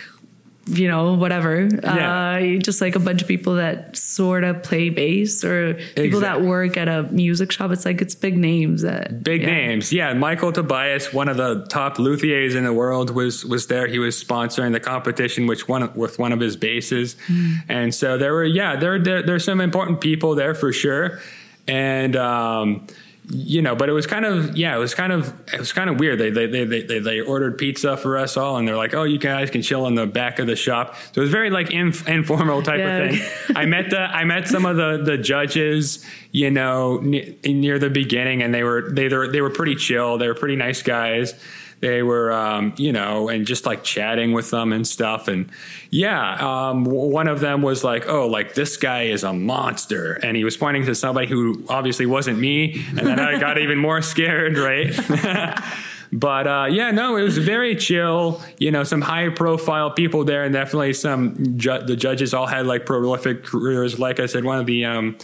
[0.68, 2.36] you know whatever Yeah.
[2.36, 6.42] uh just like a bunch of people that sort of play bass or people that
[6.42, 9.46] work at a music shop it's like it's big names that Big yeah.
[9.46, 10.12] names, yeah.
[10.14, 13.86] Michael Tobias, one of the top luthiers in the world, was was there.
[13.86, 17.54] He was sponsoring the competition, which one with one of his basses, Hmm.
[17.68, 21.20] and so there were yeah there there there's some important people there for sure,
[21.66, 22.86] and um,
[23.30, 25.90] you know, but it was kind of yeah, it was kind of it was kind
[25.90, 26.18] of weird.
[26.18, 29.02] They they they they, they, they ordered pizza for us all, and they're like, oh,
[29.04, 30.94] you guys can chill in the back of the shop.
[31.12, 32.98] So it was very like inf- informal type Yeah.
[32.98, 33.54] of thing.
[33.56, 37.90] I met the I met some of the the judges, you know, ne- near the
[37.90, 40.16] beginning, and they were they were they were pretty chill.
[40.18, 41.34] They were pretty nice guys.
[41.80, 45.28] They were, um, you know, and just like chatting with them and stuff.
[45.28, 45.50] And
[45.90, 50.36] yeah, um, one of them was like, "Oh, like this guy is a monster," and
[50.36, 52.84] he was pointing to somebody who obviously wasn't me.
[52.88, 54.92] And then I got even more scared, right?
[56.10, 58.40] But uh, yeah, no, it was very chill.
[58.58, 61.58] You know, some high profile people there, and definitely some.
[61.58, 63.98] Ju- the judges all had like prolific careers.
[63.98, 65.18] Like I said, one of the um,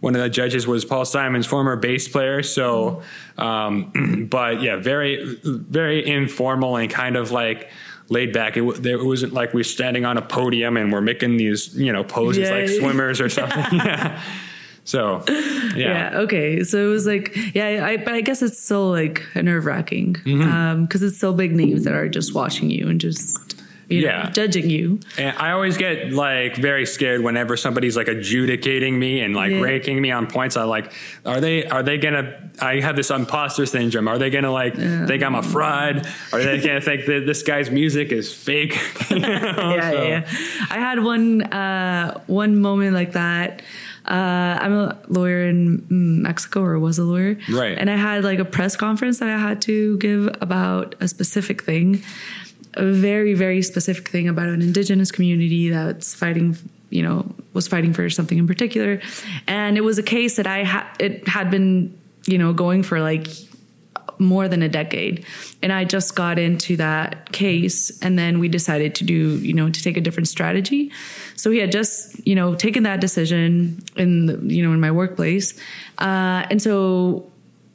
[0.00, 2.42] one of the judges was Paul Simon's former bass player.
[2.42, 3.02] So,
[3.38, 7.70] um, but yeah, very very informal and kind of like
[8.08, 8.56] laid back.
[8.56, 11.92] It, w- it wasn't like we're standing on a podium and we're making these you
[11.92, 12.54] know poses Yeah.
[12.56, 13.64] like swimmers or something.
[13.72, 14.20] yeah.
[14.84, 15.74] So yeah.
[15.76, 16.10] yeah.
[16.20, 20.14] okay so it was like yeah i but i guess it's still like nerve wracking
[20.14, 20.42] Mm-hmm.
[20.50, 23.59] um because it's still big names that are just watching you and just
[23.90, 24.30] you know Yeah.
[24.30, 29.34] judging you And I always get like very scared whenever somebody's like adjudicating me and
[29.34, 29.60] like Yeah.
[29.60, 30.56] ranking me on points.
[30.56, 30.92] I like,
[31.26, 32.50] are they are they gonna?
[32.60, 34.06] I have this imposter syndrome.
[34.08, 36.06] Are they gonna like think I'm a fraud?
[36.32, 38.78] Are they gonna think that this guy's music is fake?
[39.10, 39.28] You know,
[39.74, 40.26] yeah, so- yeah, yeah.
[40.70, 43.62] I had one uh, one moment like that.
[44.06, 45.84] Uh, I'm a lawyer in
[46.22, 47.76] Mexico, or was a lawyer, Right.
[47.78, 51.62] And I had like a press conference that I had to give about a specific
[51.62, 52.02] thing,
[52.74, 56.56] a very, very specific thing about an indigenous community that's fighting.
[56.90, 59.00] You know, was fighting for something in particular,
[59.46, 60.86] and it was a case that I had.
[60.98, 61.96] It had been,
[62.26, 63.28] you know, going for like
[64.18, 65.24] more than a decade
[65.62, 69.70] and i just got into that case and then we decided to do you know
[69.70, 70.92] to take a different strategy
[71.36, 74.90] so we had just you know taken that decision in the, you know in my
[74.90, 75.58] workplace
[76.00, 77.30] uh, and so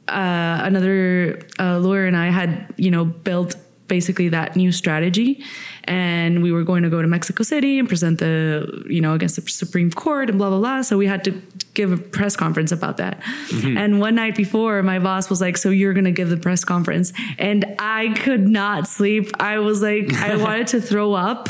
[0.08, 3.56] uh, another uh, lawyer and I had, you know, built
[3.88, 5.42] basically that new strategy
[5.84, 9.36] and we were going to go to Mexico City and present the you know against
[9.36, 11.30] the Supreme Court and blah blah blah so we had to
[11.74, 13.76] give a press conference about that mm-hmm.
[13.76, 16.64] and one night before my boss was like so you're going to give the press
[16.64, 21.48] conference and I could not sleep I was like I wanted to throw up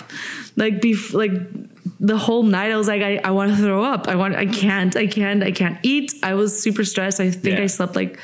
[0.57, 1.33] like bef- like
[1.99, 4.07] the whole night I was like, I, I want to throw up.
[4.09, 6.13] I want, I can't, I can't, I can't eat.
[6.23, 7.21] I was super stressed.
[7.21, 7.65] I think yeah.
[7.65, 8.19] I slept like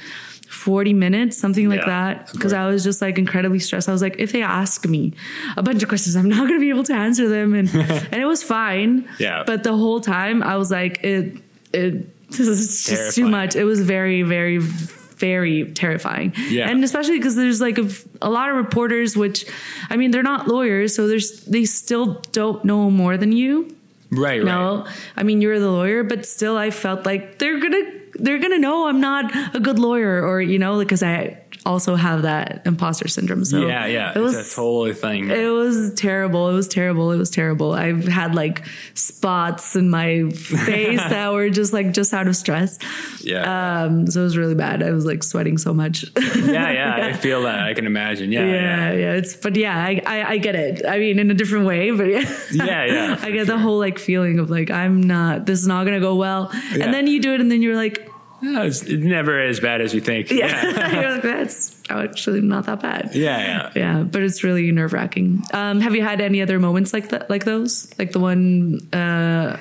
[0.62, 2.32] 40 minutes, something like yeah, that.
[2.32, 3.88] Because I was just like incredibly stressed.
[3.88, 5.12] I was like, if they ask me
[5.56, 7.52] a bunch of questions, I'm not going to be able to answer them.
[7.54, 9.08] And, and it was fine.
[9.18, 9.42] Yeah.
[9.44, 11.36] But the whole time I was like, it,
[11.72, 13.12] it, this is just terrifying.
[13.12, 13.56] too much.
[13.56, 16.32] It was very, very, very terrifying.
[16.48, 16.68] Yeah.
[16.68, 17.90] And especially because there's like a,
[18.20, 19.44] a, lot of reporters, which,
[19.90, 23.74] I mean, they're not lawyers, so there's they still don't know more than you.
[24.12, 24.38] Right.
[24.38, 24.44] Right.
[24.44, 24.94] No, right.
[25.16, 28.88] I mean you're the lawyer, but still, I felt like they're gonna they're gonna know
[28.88, 33.44] I'm not a good lawyer, or you know, because I also have that imposter syndrome.
[33.44, 35.30] So yeah, yeah, it was a totally thing.
[35.30, 36.48] It was terrible.
[36.48, 37.12] It was terrible.
[37.12, 37.72] It was terrible.
[37.72, 42.78] I've had like spots in my face that were just like just out of stress.
[43.22, 43.84] Yeah.
[43.84, 44.07] Um.
[44.07, 44.82] So it was really bad.
[44.82, 46.05] I was like sweating so much.
[46.16, 47.07] yeah, yeah.
[47.07, 47.61] I feel that.
[47.61, 48.32] I can imagine.
[48.32, 48.92] Yeah, yeah, yeah.
[48.92, 49.12] yeah.
[49.14, 50.86] It's but yeah, I, I, I get it.
[50.86, 52.38] I mean, in a different way, but yeah.
[52.53, 53.18] yeah, yeah.
[53.22, 53.57] I get sure.
[53.57, 55.46] the whole like feeling of like I'm not.
[55.46, 56.50] This is not gonna go well.
[56.72, 56.84] Yeah.
[56.84, 58.11] And then you do it, and then you're like
[58.43, 60.30] no, it's never as bad as you think.
[60.30, 61.11] Yeah, yeah.
[61.12, 63.14] like, that's actually not that bad.
[63.14, 64.03] Yeah, yeah, yeah.
[64.03, 65.45] But it's really nerve wracking.
[65.53, 69.59] Um, have you had any other moments like that, like those, like the one, uh,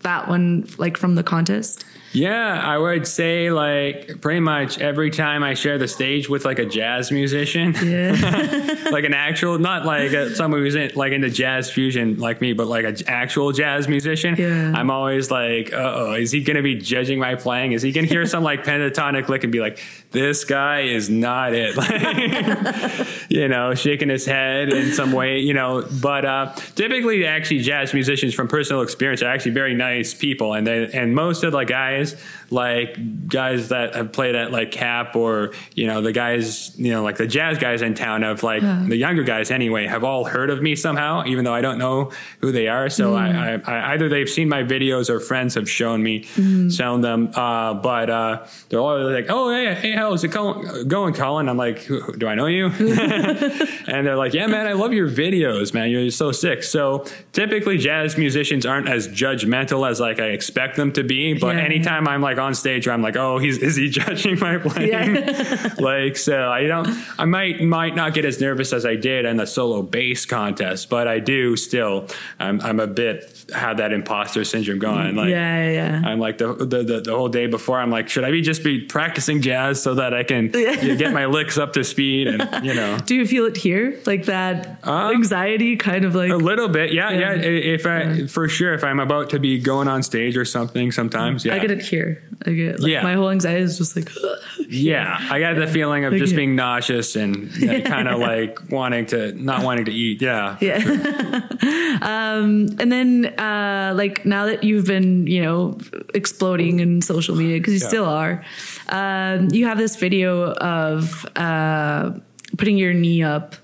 [0.00, 1.84] that one, like from the contest?
[2.12, 6.58] Yeah, I would say like pretty much every time I share the stage with like
[6.58, 8.86] a jazz musician, yeah.
[8.90, 12.52] like an actual, not like a, someone who's in, like into jazz fusion like me,
[12.52, 14.36] but like an actual jazz musician.
[14.36, 14.72] Yeah.
[14.74, 17.72] I'm always like, uh oh, is he going to be judging my playing?
[17.72, 19.82] Is he going to hear some like pentatonic lick and be like,
[20.12, 21.76] this guy is not it?
[21.76, 25.86] Like, you know, shaking his head in some way, you know.
[26.00, 30.66] But uh, typically, actually, jazz musicians from personal experience are actually very nice people, and
[30.66, 32.22] they and most of the guys guys,
[32.52, 37.02] like guys that have played at like Cap or you know the guys, you know
[37.02, 38.84] like the jazz guys in town of like yeah.
[38.86, 42.12] the younger guys anyway have all heard of me somehow, even though I don't know
[42.40, 42.90] who they are.
[42.90, 43.18] So mm.
[43.18, 46.74] I, I, I, either they've seen my videos or friends have shown me, mm.
[46.74, 47.30] shown them.
[47.34, 51.88] Uh, but uh, they're always like, "Oh hey, hey, how's it going, Colin?" I'm like,
[52.18, 52.66] "Do I know you?"
[53.86, 55.90] and they're like, "Yeah, man, I love your videos, man.
[55.90, 60.92] You're so sick." So typically, jazz musicians aren't as judgmental as like I expect them
[60.92, 61.62] to be, but yeah.
[61.62, 64.90] anytime I'm like on stage where I'm like, oh, he's is he judging my playing?
[64.90, 65.74] Yeah.
[65.78, 66.88] like so I don't
[67.18, 70.88] I might might not get as nervous as I did in the solo bass contest,
[70.88, 75.16] but I do still I'm I'm a bit have that imposter syndrome going.
[75.16, 76.02] Like yeah, yeah.
[76.04, 78.64] I'm like the, the the, the whole day before I'm like, should I be just
[78.64, 82.28] be practicing jazz so that I can you know, get my licks up to speed
[82.28, 82.98] and you know.
[82.98, 84.00] Do you feel it here?
[84.06, 86.92] Like that um, anxiety kind of like a little bit.
[86.92, 87.34] Yeah, yeah.
[87.34, 87.42] yeah.
[87.42, 88.26] If I yeah.
[88.26, 91.54] for sure if I'm about to be going on stage or something sometimes, yeah.
[91.54, 92.22] I get it here.
[92.46, 93.02] I get like, yeah.
[93.02, 94.10] my whole anxiety is just like
[94.72, 95.18] Yeah.
[95.30, 97.52] I got the feeling of just being nauseous and
[97.84, 100.22] kind of like wanting to not wanting to eat.
[100.22, 100.56] Yeah.
[100.60, 100.80] Yeah.
[100.80, 101.42] Sure.
[102.02, 105.78] um and then uh, like now that you've been, you know,
[106.14, 107.88] exploding in social media because you yeah.
[107.88, 108.44] still are,
[108.88, 112.12] um, you have this video of uh,
[112.56, 113.56] putting your knee up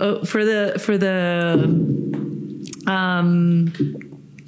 [0.00, 1.54] uh, for the for the
[2.86, 3.72] um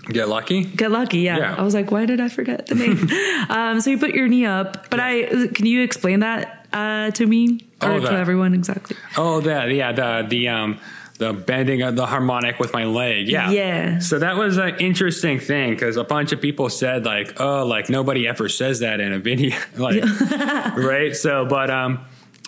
[0.09, 0.64] Get lucky.
[0.64, 1.18] Get lucky.
[1.18, 1.38] Yeah.
[1.38, 1.54] yeah.
[1.57, 3.09] I was like, why did I forget the name?
[3.50, 5.07] um, so you put your knee up, but yeah.
[5.07, 8.96] I can you explain that uh, to me or oh, to everyone exactly?
[9.16, 10.80] Oh, that yeah the the um
[11.18, 13.28] the bending of the harmonic with my leg.
[13.28, 13.50] Yeah.
[13.50, 13.98] Yeah.
[13.98, 17.88] So that was an interesting thing because a bunch of people said like, oh, like
[17.88, 19.57] nobody ever says that in a video.
[19.76, 20.02] like,
[20.76, 21.14] right.
[21.16, 22.04] So, but, um,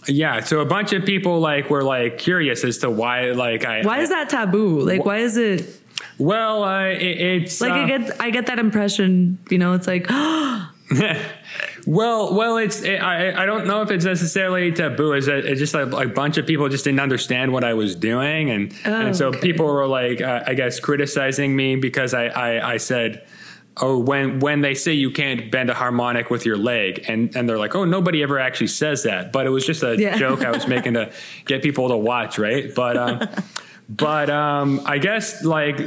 [0.07, 3.83] yeah, so a bunch of people like were like curious as to why like I
[3.83, 4.81] why is that taboo?
[4.81, 5.78] Like, wh- why is it?
[6.19, 9.39] Well, uh, it, it's like uh, I get I get that impression.
[9.51, 10.09] You know, it's like.
[11.89, 15.15] Well, well, it's it, I I don't know if it's necessarily taboo.
[15.15, 17.97] Is it, it's just a, a, bunch of people just didn't understand what I was
[17.97, 19.41] doing, and oh, and so okay.
[19.41, 23.27] people were like, uh, I guess, criticizing me because I I, I said.
[23.81, 27.49] Oh, when when they say you can't bend a harmonic with your leg, and and
[27.49, 30.17] they're like, oh, nobody ever actually says that, but it was just a yeah.
[30.17, 31.13] joke I was making to
[31.45, 32.75] get people to watch, right?
[32.75, 33.21] But um,
[33.89, 35.83] but um, I guess like the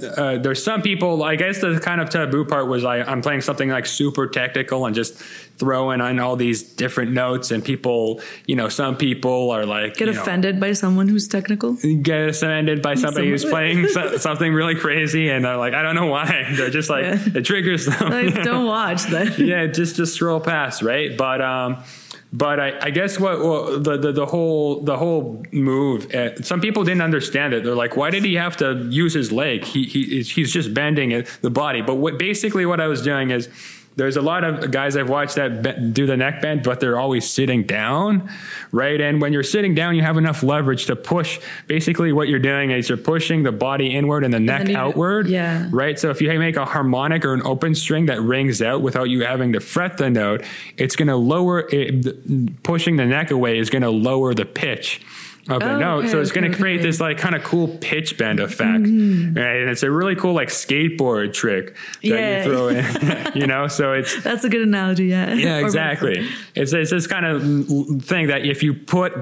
[0.00, 1.22] the uh, there's some people.
[1.22, 4.86] I guess the kind of taboo part was I, I'm playing something like super technical
[4.86, 5.16] and just
[5.58, 10.08] throwing on all these different notes, and people, you know, some people are like get
[10.08, 11.74] offended know, by someone who's technical.
[11.74, 15.94] Get offended by somebody who's playing so, something really crazy, and they're like, I don't
[15.94, 16.46] know why.
[16.56, 17.18] They're just like yeah.
[17.34, 18.08] it triggers them.
[18.08, 19.38] Like, don't watch that.
[19.38, 21.14] yeah, just just scroll past, right?
[21.14, 21.84] But um
[22.32, 26.12] but I, I guess what well, the, the the whole the whole move.
[26.12, 27.64] Uh, some people didn't understand it.
[27.64, 29.64] They're like, why did he have to use his leg?
[29.64, 31.82] He, he he's just bending the body.
[31.82, 33.48] But what basically what I was doing is
[33.96, 37.28] there's a lot of guys I've watched that do the neck bend, but they're always
[37.28, 38.30] sitting down,
[38.70, 39.00] right?
[39.00, 41.40] And when you're sitting down, you have enough leverage to push.
[41.66, 45.28] Basically, what you're doing is you're pushing the body inward and the neck you- outward,
[45.28, 45.68] yeah.
[45.70, 45.98] right?
[45.98, 49.24] So if you make a harmonic or an open string that rings out without you
[49.24, 50.44] having to fret the note,
[50.76, 52.62] it's going to lower it.
[52.62, 55.00] Pushing the neck away is going to lower the pitch
[55.48, 55.98] of the Oh, note.
[56.00, 56.86] okay, so it's going to create okay.
[56.88, 59.34] this like kind of cool pitch bend effect, Mm-hmm.
[59.36, 59.60] right?
[59.60, 62.44] And it's a really cool like skateboard trick that Yeah.
[62.44, 63.68] you throw in, you know.
[63.68, 65.06] So it's That's a good analogy.
[65.06, 65.34] Yeah.
[65.34, 66.26] yeah, exactly.
[66.54, 69.12] It's, it's this kind of thing that if you put,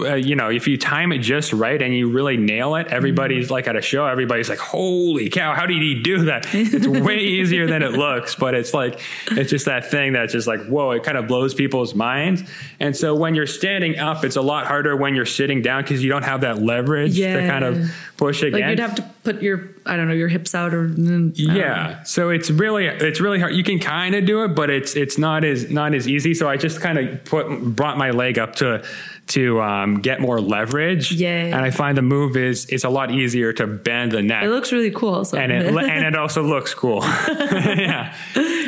[0.00, 3.46] uh, you know, if you time it just right and you really nail it, everybody's
[3.46, 3.52] Mm-hmm.
[3.54, 6.46] like at a show, everybody's like, holy cow, how did he do that?
[6.52, 9.00] It's way easier than it looks, but it's like,
[9.30, 12.42] it's just that thing that's just like, whoa, it kind of blows people's minds.
[12.80, 16.02] And so when you're standing up, it's a lot harder when you're sitting down because
[16.02, 18.60] you don't have that leverage to kind of push against.
[18.60, 20.84] Like you'd have to put your, I don't know, your hips out or.
[20.84, 21.54] I don't know.
[21.54, 23.54] Yeah, so it's really it's really hard.
[23.54, 26.34] You can kind of do it, but it's it's not as not as easy.
[26.34, 28.82] So I just kind of put brought my leg up to
[29.28, 31.12] to um, get more leverage.
[31.12, 31.28] Yeah.
[31.44, 34.48] and I find the move is it's a lot easier to bend the neck, It
[34.50, 35.24] looks really cool.
[35.24, 35.38] So.
[35.38, 37.00] and it and it also looks cool.
[37.28, 38.12] yeah,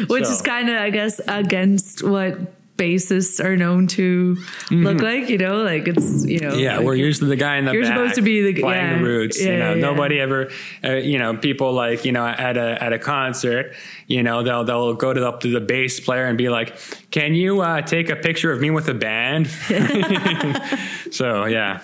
[0.07, 2.39] Which so- is kind of, I guess, against what
[2.77, 4.37] bassists are known to
[4.71, 5.29] look like.
[5.29, 6.51] You know, like it's you know.
[6.51, 6.59] Mm-hmm.
[6.59, 8.99] Yeah, like we're usually the guy in the You're supposed to be the- playing yeah,
[8.99, 9.41] the roots.
[9.41, 9.81] you know, yeah.
[9.81, 10.51] nobody ever,
[10.85, 13.75] uh, you know, people like you know at a at a concert,
[14.07, 16.77] you know, they'll they'll go to the, up to the bass player and be like,
[17.11, 19.47] "Can you uh, take a picture of me with a band?"
[21.11, 21.81] so yeah,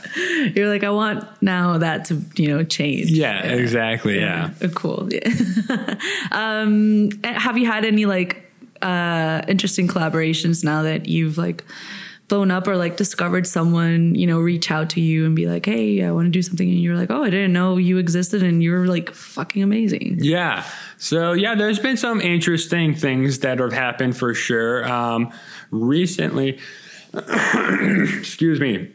[0.55, 3.11] You're like, I want now that to you know change.
[3.11, 4.51] yeah, exactly, yeah.
[4.75, 5.09] Cool.
[5.11, 5.95] Yeah.
[6.33, 8.48] um, have you had any like
[8.83, 11.65] uh, interesting collaborations now that you've like
[12.29, 15.67] blown up or like discovered someone you know reach out to you and be like,
[15.67, 18.43] hey, I want to do something, and you're like, oh, I didn't know you existed,
[18.43, 20.19] and you're like fucking amazing.
[20.21, 20.65] Yeah.
[20.99, 24.87] So yeah, there's been some interesting things that have happened for sure.
[24.89, 25.33] Um,
[25.71, 26.59] recently,
[28.19, 28.93] excuse me.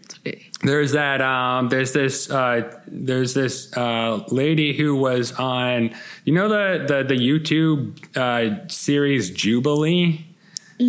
[0.61, 1.21] There's that.
[1.21, 2.30] Um, there's this.
[2.30, 5.93] Uh, there's this uh, lady who was on.
[6.24, 10.26] You know the the the YouTube uh, series Jubilee.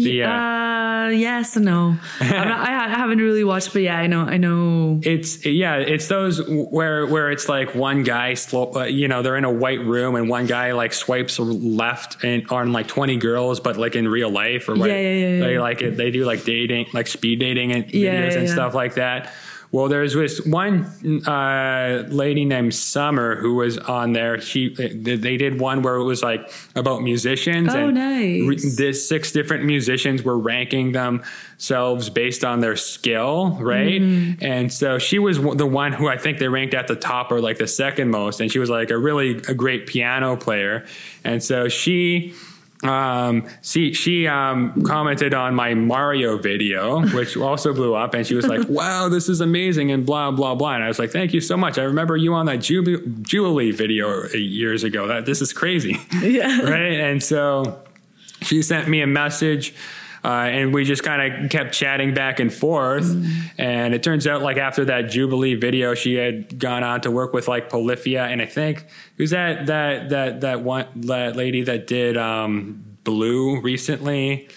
[0.03, 1.97] The, uh, yes, and no.
[2.21, 5.01] I'm not, I ha- haven't really watched, but yeah, I know, I know.
[5.03, 9.37] It's yeah, it's those where where it's like one guy slow, uh, you know, they're
[9.37, 13.61] in a white room and one guy like swipes left and on like twenty girls,
[13.61, 14.89] but like in real life or what?
[14.89, 15.97] Yeah, yeah, yeah, They like it.
[15.97, 18.53] They do like dating, like speed dating and Yeah, videos yeah, and yeah.
[18.55, 19.33] stuff like that.
[19.75, 20.85] Well, there's this one
[21.27, 24.41] uh, lady named Summer who was on there.
[24.41, 27.75] She they did one where it was like about musicians.
[27.75, 28.77] Oh, and nice.
[28.77, 34.01] this six different musicians were ranking themselves based on their skill, right?
[34.01, 34.45] Mm-hmm.
[34.45, 37.41] And so she was the one who I think they ranked at the top or
[37.41, 40.87] like the second most, and she was like a really a great piano player.
[41.25, 42.33] And so she
[42.85, 48.35] um she she um commented on my mario video which also blew up and she
[48.35, 51.33] was like wow this is amazing and blah blah blah and i was like thank
[51.33, 55.41] you so much i remember you on that Jubi- jubilee video years ago that this
[55.41, 56.61] is crazy Yeah.
[56.63, 56.93] right?
[57.01, 57.81] And so
[58.43, 59.75] she sent me a message.
[60.25, 63.05] Uh, and we just kind of kept chatting back and forth.
[63.59, 67.35] And it turns out, like after that Jubilee video, she had gone on to work
[67.35, 68.87] with like Polyphia, and I think
[69.19, 74.49] who's that that that that one that lady that did um, Blue recently,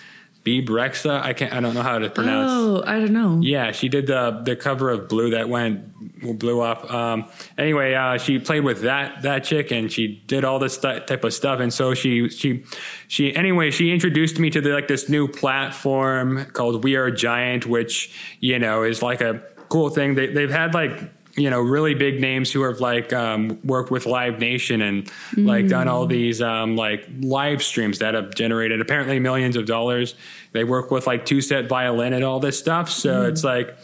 [0.47, 1.21] Brexa.
[1.21, 1.53] I can't.
[1.53, 2.51] I don't know how to pronounce.
[2.51, 3.39] Oh, I don't know.
[3.41, 5.93] Yeah, she did the the cover of Blue that went
[6.39, 6.91] blew up.
[6.91, 11.01] Um, anyway, uh, she played with that that chick and she did all this stu-
[11.01, 11.59] type of stuff.
[11.59, 12.63] And so she she
[13.07, 17.65] she anyway she introduced me to the, like this new platform called We Are Giant,
[17.65, 20.15] which you know is like a cool thing.
[20.15, 24.05] They they've had like you know really big names who have like um, worked with
[24.05, 29.19] Live Nation and like done all these um, like live streams that have generated apparently
[29.19, 30.15] millions of dollars.
[30.51, 32.89] They work with like TwoSetViolin and all this stuff.
[32.89, 33.77] So it's like.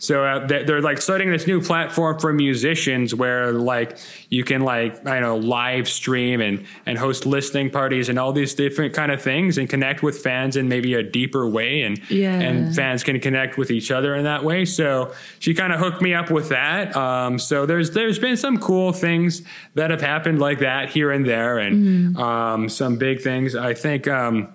[0.00, 3.98] So uh, they're, like starting this new platform for musicians where like
[4.30, 8.54] you can like I know live stream and and host listening parties and all these
[8.54, 12.38] different kind of things and connect with fans in maybe a deeper way and Yeah.
[12.38, 14.64] and fans can connect with each other in that way.
[14.64, 16.96] So she kind of hooked me up with that.
[16.96, 19.42] Um, so there's there's been some cool things
[19.74, 23.56] that have happened like that here and there and um, some big things.
[23.56, 24.06] I think.
[24.06, 24.48] Um,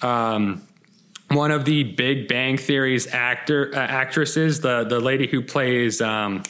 [0.00, 0.62] um,
[1.30, 6.42] one of the Big Bang Theory's actor uh, actresses, the the lady who plays um,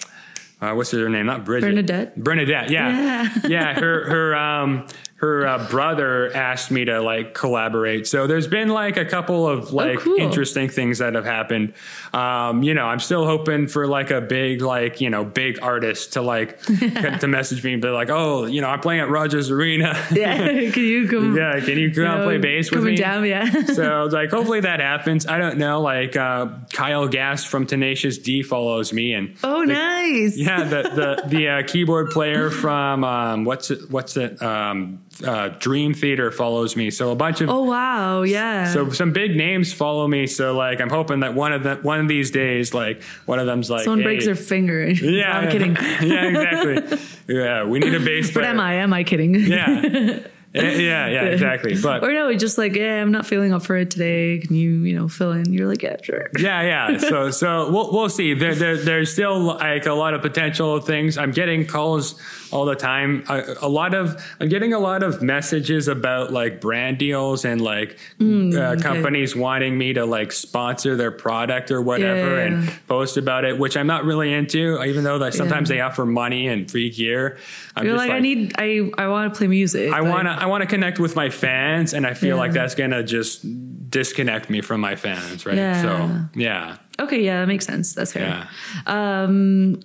[0.61, 1.27] uh, what's her name?
[1.27, 1.67] Not Bridget.
[1.67, 2.17] Bernadette?
[2.17, 2.71] Bernadette.
[2.71, 2.91] Yeah.
[2.91, 3.49] Yeah.
[3.49, 3.75] yeah.
[3.75, 4.87] Her her um
[5.19, 8.07] her uh, brother asked me to like collaborate.
[8.07, 10.17] So there's been like a couple of like cool.
[10.17, 11.73] interesting things that have happened.
[12.13, 16.13] Um, you know, I'm still hoping for like a big like you know big artist
[16.13, 19.51] to like to message me and be like, oh, you know, I'm playing at Rogers
[19.51, 19.97] Arena.
[20.19, 21.37] Yeah, can you come?
[21.37, 22.97] yeah, can you come you out know, play bass with me?
[22.97, 23.67] down, yeah.
[23.67, 25.27] so like hopefully that happens.
[25.27, 25.81] I don't know.
[25.81, 30.39] Like uh, Kyle Gass from Tenacious D follows me and oh, the- nice.
[30.39, 33.91] yeah, the the the uh, keyboard player from um, what's it?
[33.91, 34.41] What's it?
[34.43, 36.91] Um, uh, Dream Theater follows me.
[36.91, 38.73] So a bunch of Oh wow, yeah.
[38.73, 40.27] so some big names follow me.
[40.27, 43.47] So like I'm hoping that one of them one of these days, like one of
[43.47, 44.87] them's like someone hey, breaks their finger.
[45.09, 45.75] Yeah, I'm kidding.
[46.03, 46.99] yeah, exactly.
[47.29, 48.51] Yeah, we need a bass But player.
[48.51, 48.75] am I?
[48.75, 49.35] Am I kidding?
[49.35, 50.21] Yeah.
[50.55, 51.77] yeah, yeah, exactly.
[51.81, 54.39] But or no, just like, yeah, I'm not feeling up for it today.
[54.39, 55.53] Can you, you know, fill in?
[55.53, 56.31] You're like, yeah, sure.
[56.39, 56.99] Yeah, yeah.
[56.99, 58.35] So, so we'll we'll see.
[58.35, 61.19] There, there, there's still like a lot of potential things.
[61.19, 62.21] I'm getting calls
[62.53, 63.25] all the time.
[63.29, 67.61] A, a lot of I'm getting a lot of messages about like brand deals and
[67.61, 72.47] like uh, companies wanting me to like sponsor their product or whatever Yeah.
[72.47, 74.83] and post about it, which I'm not really into.
[74.83, 75.77] Even though that sometimes Yeah.
[75.77, 77.39] they offer money and free gear.
[77.77, 79.93] I'm You're just like, I need, I, I want to play music.
[79.93, 82.43] I Like, want to I want to connect with my fans, and I feel Yeah.
[82.43, 83.45] like that's gonna just
[83.91, 85.57] disconnect me from my fans, right?
[85.57, 85.83] Yeah.
[85.83, 87.95] So yeah, Okay, yeah, that makes sense.
[87.95, 88.47] That's fair.
[88.87, 89.23] yeah.
[89.23, 89.81] Um,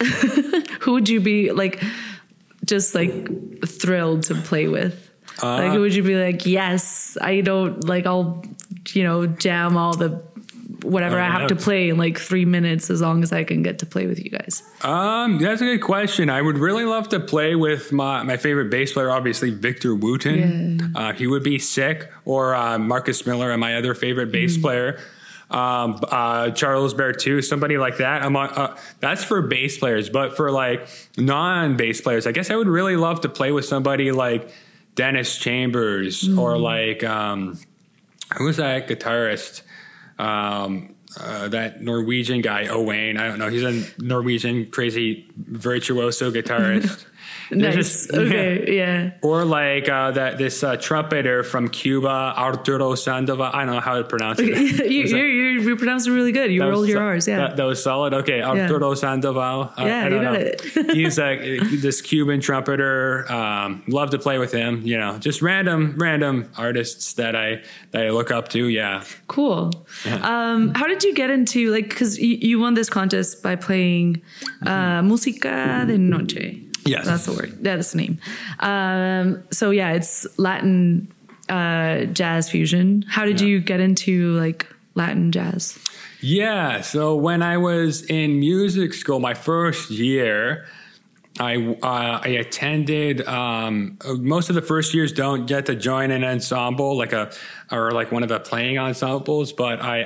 [0.80, 1.82] who would you be like,
[2.68, 3.12] just like
[3.66, 4.94] thrilled to play with?
[5.42, 8.44] like, Uh, who would you be like, yes, I don't like, I'll,
[8.92, 10.22] you know, jam all the
[10.82, 11.48] whatever Oh, I have yeah.
[11.48, 14.22] to play in like three minutes as long as I can get to play with
[14.24, 14.62] you guys.
[14.82, 16.30] Um, that's a good question.
[16.30, 20.92] I would really love to play with my, my favorite bass player, obviously Victor Wooten.
[20.94, 24.62] Uh, he would be sick, or uh, Marcus Miller, and my other favorite bass Mm.
[24.62, 25.00] player.
[25.50, 28.22] Um, uh, Charles Berthoud, somebody like that.
[28.22, 30.86] I'm, uh, that's for bass players, but for like
[31.16, 34.50] non bass players, I guess I would really love to play with somebody like
[34.94, 36.38] Dennis Chambers Mm.
[36.38, 37.58] or like um,
[38.36, 39.62] who's that guitarist?
[40.18, 43.16] Um, uh, that Norwegian guy, Owain.
[43.16, 43.48] I don't know.
[43.48, 47.04] He's a Norwegian crazy virtuoso guitarist.
[47.50, 47.74] Nice.
[47.76, 48.76] just- okay.
[48.76, 49.10] Yeah.
[49.22, 53.50] Or like uh, that this uh, trumpeter from Cuba, Arturo Sandoval.
[53.52, 54.46] I don't know how to pronounce it.
[54.90, 56.52] you, you, you, you pronounce it really good.
[56.52, 57.26] You rolled your R's.
[57.26, 57.38] Yeah.
[57.38, 58.12] That, that was solid.
[58.14, 59.72] Okay, Arturo Sandoval.
[59.76, 60.38] Uh, Yeah, I don't you got know.
[60.38, 60.90] it.
[60.96, 63.30] He's a, this Cuban trumpeter.
[63.30, 64.82] Um, love to play with him.
[64.82, 68.66] You know, just random, random artists that I that I look up to.
[68.68, 69.04] Yeah.
[69.26, 69.70] Cool.
[70.06, 74.22] Um, how did you get into like because you, you won this contest by playing
[74.66, 76.64] uh, Música de Noche?
[76.88, 77.06] Yes.
[77.06, 77.58] that's the word.
[77.62, 78.18] Yeah, that's the name.
[78.60, 81.12] Um, so yeah, it's Latin
[81.48, 83.04] uh, jazz fusion.
[83.08, 83.46] How did Yeah.
[83.48, 85.78] you get into like Latin jazz?
[86.20, 86.80] Yeah.
[86.80, 90.66] So when I was in music school, my first year,
[91.40, 93.24] I uh, I attended.
[93.28, 97.30] Um, most of the first years don't get to join an ensemble like a
[97.70, 100.02] or like one of the playing ensembles, but I,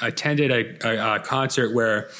[0.00, 2.10] I attended a, a, a concert where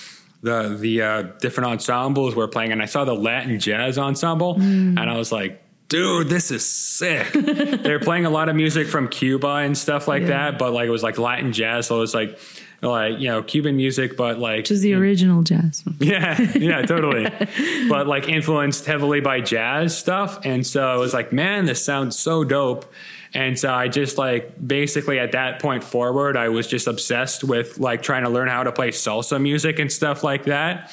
[0.45, 5.01] the the uh, different ensembles were playing, and I saw the Latin jazz ensemble, and
[5.01, 5.61] I was like.
[5.87, 7.31] Dude, this is sick.
[7.35, 10.29] They're playing a lot of music from Cuba and stuff like Yeah.
[10.51, 12.39] that, but like it was like Latin jazz, so it was like
[12.81, 15.85] like you know Cuban music, but like Which is the original jazz.
[16.01, 17.29] yeah, yeah, totally.
[17.89, 20.41] but like influenced heavily by jazz stuff.
[20.45, 22.91] And so I was like, man, this sounds so dope.
[23.35, 27.79] And so I just like basically at that point forward, I was just obsessed with
[27.79, 30.93] like trying to learn how to play salsa music and stuff like that.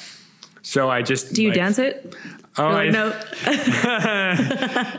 [0.62, 2.14] So I just Do you like- dance it?
[2.58, 3.08] Oh, You're I, like, no.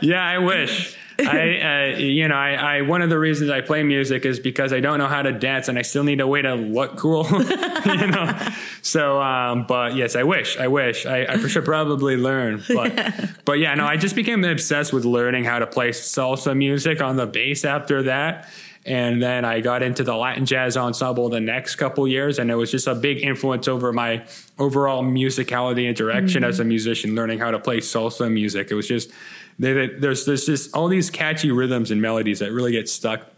[0.02, 0.96] yeah, I wish.
[1.18, 4.72] I, uh, you know, I, I, one of the reasons I play music is because
[4.72, 7.26] I don't know how to dance and I still need a way to look cool,
[7.86, 8.48] you know?
[8.82, 13.58] So, um, but yes, I wish, I wish I, I should probably learn, but, but
[13.58, 17.26] yeah, no, I just became obsessed with learning how to play salsa music on the
[17.26, 18.48] bass after that.
[18.86, 22.54] And then I got into the Latin jazz ensemble the next couple years, and it
[22.54, 24.26] was just a big influence over my
[24.58, 28.70] overall musicality and direction as a musician, learning how to play salsa music.
[28.70, 29.10] It was just
[29.58, 33.28] they, they- there's there's just all these catchy rhythms and melodies that really get stuck.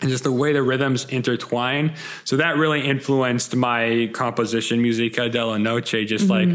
[0.00, 1.94] And just the way the rhythms intertwine.
[2.24, 6.48] So that really influenced my composition, Música de Noche, just like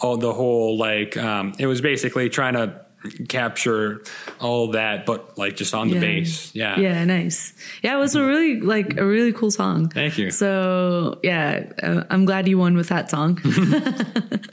[0.00, 2.83] all the whole, like, um, it was basically trying to
[3.28, 4.02] capture
[4.40, 6.00] all that, but like just on the Yeah.
[6.00, 6.54] bass.
[6.54, 6.80] Yeah.
[6.80, 7.52] Yeah, nice.
[7.82, 9.88] Yeah, it was a really like a really cool song.
[9.88, 10.30] Thank you.
[10.30, 13.38] So yeah, uh, I'm glad you won with that song.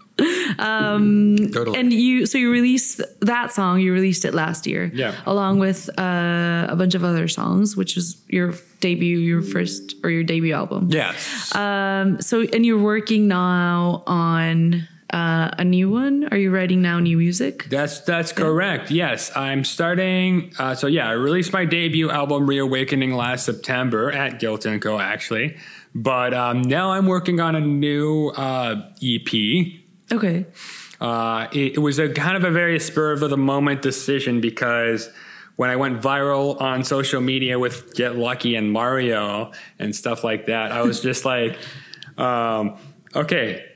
[0.60, 1.80] Totally.
[1.80, 3.80] and you, so you released that song.
[3.80, 5.16] You released it last year, Yeah.
[5.26, 10.10] along with uh, a bunch of other songs, which was your debut, your first or
[10.10, 10.90] your debut album.
[10.92, 11.54] yes.
[11.56, 16.28] Um, so and you're working now on uh, a new one.
[16.32, 17.66] Are you writing now new music?
[17.70, 18.92] That's that's correct.
[18.92, 20.54] Yes, I'm starting.
[20.58, 25.00] Uh, so yeah, I released my debut album "Reawakening" last September at Guilt and Co.
[25.00, 25.58] Actually,
[25.94, 29.82] but um, now I'm working on a new uh, EP.
[30.12, 30.46] Okay.
[31.00, 35.10] Uh, it, it was a kind of a very spur of the moment decision because
[35.56, 40.46] when I went viral on social media with Get Lucky and Mario and stuff like
[40.46, 41.58] that, I was just like,
[42.18, 42.78] um,
[43.16, 43.71] okay,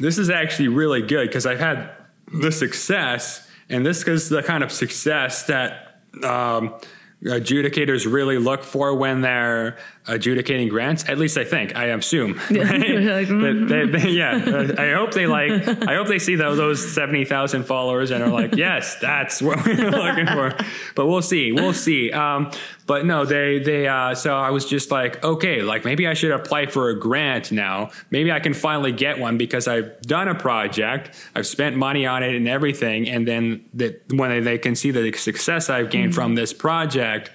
[0.00, 1.90] this is actually really good because I've had
[2.32, 6.74] the success, and this is the kind of success that um,
[7.22, 9.76] adjudicators really look for when they're
[10.10, 11.08] adjudicating grants.
[11.08, 11.76] At least I think.
[11.76, 12.34] I assume.
[12.50, 12.58] Right?
[13.00, 13.68] Like, mm.
[13.68, 14.72] They- they- they- yeah.
[14.78, 15.50] I hope they like.
[15.88, 19.64] I hope they see those, those seventy thousand followers and are like, yes, that's what
[19.64, 20.54] we're looking for.
[20.94, 21.52] But we'll see.
[21.52, 22.10] We'll see.
[22.12, 22.50] Um,
[22.86, 23.86] but no, they they.
[23.88, 27.52] Uh, so I was just like, okay, like maybe I should apply for a grant
[27.52, 27.90] now.
[28.10, 31.16] Maybe I can finally get one because I've done a project.
[31.34, 34.90] I've spent money on it and everything, and then that when they, they can see
[34.90, 37.30] the success I've gained from this project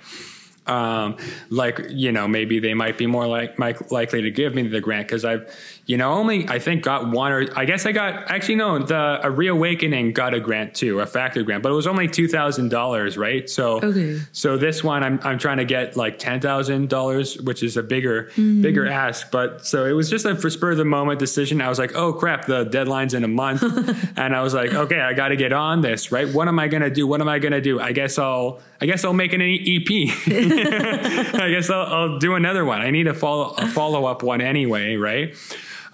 [0.68, 1.18] um,
[1.49, 4.82] like you know maybe they might be more like, like likely to give me the
[4.82, 5.47] grant because I've
[5.86, 9.20] you know only I think got one or I guess I got actually no the
[9.24, 12.70] a reawakening got a grant too a FACTOR grant but it was only two thousand
[12.70, 13.49] dollars right?
[13.49, 14.20] So Okay.
[14.32, 17.84] so this one I'm I'm trying to get like ten thousand dollars which is a
[17.84, 21.61] bigger bigger ask but so it was just a for spur of the moment decision.
[21.61, 23.63] I was like oh crap the deadline's in a month.
[24.18, 26.28] And I was like okay I got to get on this right?
[26.28, 27.05] What am I gonna do?
[27.05, 27.80] What am I gonna do?
[27.80, 29.89] I guess I'll I guess I'll make an EP
[30.28, 32.82] I guess I'll, I'll do another one.
[32.82, 35.36] I need a follow a follow up one anyway, right?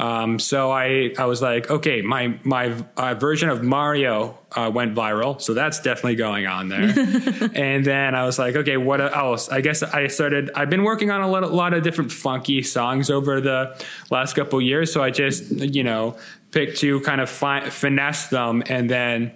[0.02, 4.96] Um, so I I was like, okay, my my uh, version of Mario uh, went
[4.96, 6.90] viral, so that's definitely going on there.
[7.54, 9.50] and then I was like, okay, what else?
[9.50, 10.50] I guess I started.
[10.56, 13.80] I've been working on a lot, a lot of different funky songs over the
[14.10, 16.18] last couple years, so I just you know
[16.50, 19.34] picked to kind of fi- finesse them, and then.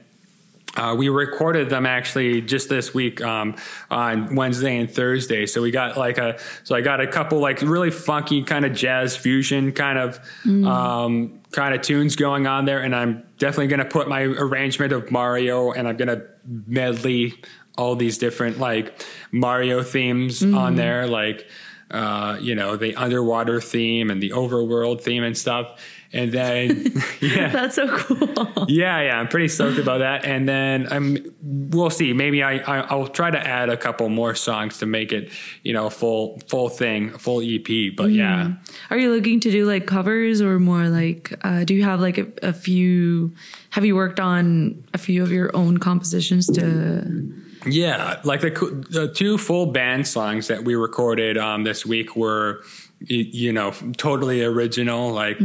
[0.76, 3.56] Uh, we recorded them actually just this week um,
[3.90, 5.46] on Wednesday and Thursday.
[5.46, 8.74] So we got like a so I got a couple like really funky kind of
[8.74, 10.20] jazz fusion kind of
[10.66, 14.92] um, kind of tunes going on there, and I'm definitely going to put my arrangement
[14.92, 16.26] of Mario, and I'm going to
[16.68, 17.42] medley
[17.78, 19.02] all these different like
[19.32, 21.48] Mario themes on there, like
[21.92, 25.80] uh, you know the underwater theme and the overworld theme and stuff.
[26.16, 28.66] And then, yeah, That's so cool.
[28.70, 30.24] yeah, yeah, I'm pretty stoked about that.
[30.24, 32.14] And then I'm, we'll see.
[32.14, 35.30] Maybe I, I I'll try to add a couple more songs to make it,
[35.64, 37.94] you know, full full thing, full EP.
[37.98, 38.54] But yeah,
[38.90, 41.34] Are you looking to do like covers or more like?
[41.42, 43.36] Uh, do you have like a, a few?
[43.72, 47.34] Have you worked on a few of your own compositions to?
[47.66, 48.52] yeah, like the
[48.90, 52.64] the two full band songs that we recorded um, this week were.
[53.00, 55.38] You know, totally original, like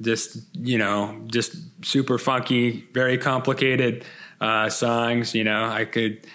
[0.00, 4.04] just you know, just super funky, very complicated
[4.40, 5.34] uh, songs.
[5.34, 6.26] You know, I could.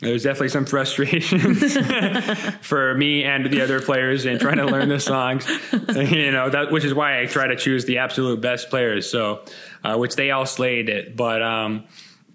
[0.00, 1.76] There was definitely some frustrations
[2.60, 5.46] for me and the other players in trying to learn the songs.
[5.94, 9.08] You know that, which is why I try to choose the absolute best players.
[9.08, 9.44] So,
[9.84, 11.84] uh, which they all slayed it, but um,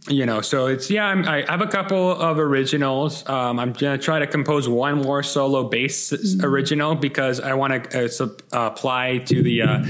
[0.10, 1.06] you know, so it's yeah.
[1.06, 3.28] I'm, I have a couple of originals.
[3.28, 8.06] Um, I'm gonna try to compose one more solo bass original because I want to
[8.06, 9.62] uh, sup- apply to the.
[9.62, 9.86] Uh,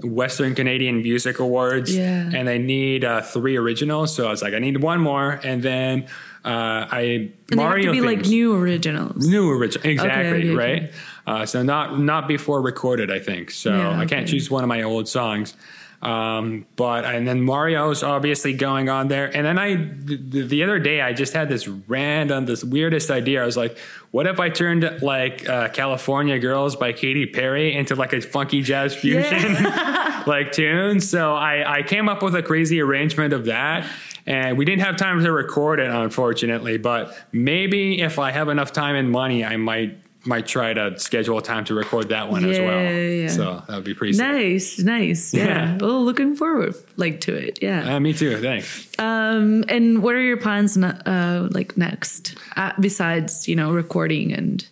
[0.00, 2.30] Western Canadian Music Awards, Yeah.
[2.32, 4.14] and they need uh, three originals.
[4.14, 6.04] So I was like, I need one more, and then
[6.44, 9.26] uh, I And Mario they have to be like new originals.
[9.26, 10.82] New original, exactly, okay, right?
[10.84, 10.92] okay.
[11.26, 13.50] Uh, so not not before recorded, I think.
[13.50, 14.26] So Yeah, I can't okay.
[14.26, 15.54] choose one of my old songs.
[16.00, 19.34] Um, but and then Mario's obviously going on there.
[19.36, 23.42] And then I the, the other day I just had this random, this weirdest idea.
[23.42, 23.76] I was like,
[24.12, 28.62] what if I turned like uh, California Girls by Katy Perry into like a funky
[28.62, 29.54] jazz fusion
[30.26, 31.00] like tune?
[31.00, 33.88] So I I came up with a crazy arrangement of that.
[34.24, 36.76] And we didn't have time to record it, unfortunately.
[36.76, 41.38] But maybe if I have enough time and money, I might might try to schedule
[41.38, 42.92] a time to record that one as well.
[42.92, 43.28] yeah.
[43.28, 44.26] So that would be pretty sick.
[44.26, 45.32] Nice, nice.
[45.34, 45.46] Yeah.
[45.46, 45.78] Yeah.
[45.80, 47.60] Well, looking forward like to it.
[47.62, 47.94] Yeah.
[47.94, 48.36] Uh, me too.
[48.38, 48.88] Thanks.
[48.98, 54.66] Um, and what are your plans uh, like next uh, besides you know recording and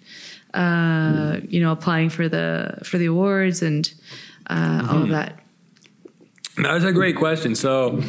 [0.54, 3.92] uh, you know applying for the for the awards and
[4.48, 5.38] uh, all of that?
[6.58, 7.54] That's a great question.
[7.54, 8.00] So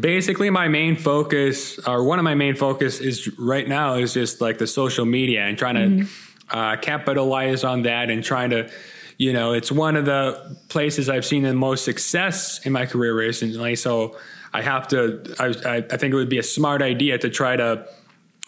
[0.00, 4.40] basically my main focus or one of my main focus is right now is just
[4.40, 6.06] like the social media and trying to
[6.50, 8.70] uh, capitalize on that and trying to
[9.16, 13.16] you know it's one of the places I've seen the most success in my career
[13.16, 13.76] recently.
[13.76, 14.16] So
[14.52, 17.56] I have to I, I, I think it would be a smart idea to try
[17.56, 17.86] to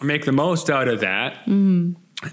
[0.01, 1.47] make the most out of that.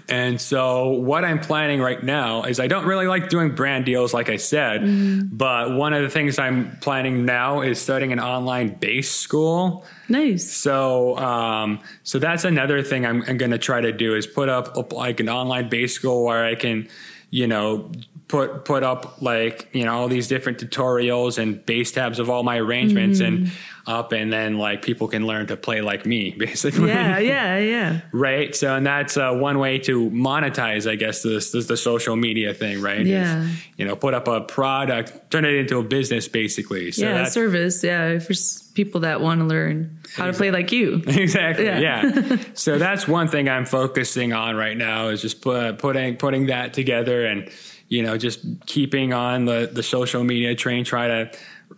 [0.07, 4.13] And so, what I'm planning right now is I don't really like doing brand deals,
[4.13, 5.35] like I said, Mm-hmm.
[5.35, 9.85] but one of the things I'm planning now is starting an online bass school.
[10.07, 10.49] Nice.
[10.51, 14.47] So, um, so that's another thing I'm, I'm going to try to do is put
[14.49, 16.87] up, up like an online bass school where I can,
[17.31, 17.91] you know,
[18.27, 22.43] put put up like you know all these different tutorials and bass tabs of all
[22.43, 23.53] my arrangements and Mm-hmm.
[23.89, 26.87] Up, and then like people can learn to play like me, basically.
[26.89, 28.01] Yeah, yeah, yeah.
[28.13, 28.55] Right.
[28.55, 32.53] So, and that's uh, one way to monetize, I guess, this, this the social media
[32.53, 33.05] thing, right?
[33.05, 33.41] Yeah.
[33.43, 36.91] Is, you know, put up a product, turn it into a business, basically.
[36.91, 37.83] So yeah, service.
[37.83, 41.01] Yeah, for s- people that want to learn how to play like you.
[41.07, 41.79] exactly Yeah.
[41.79, 46.45] yeah, so that's one thing i'm focusing on right now is just put, putting putting
[46.47, 47.49] that together and
[47.89, 51.31] you know just keeping on the the social media train try to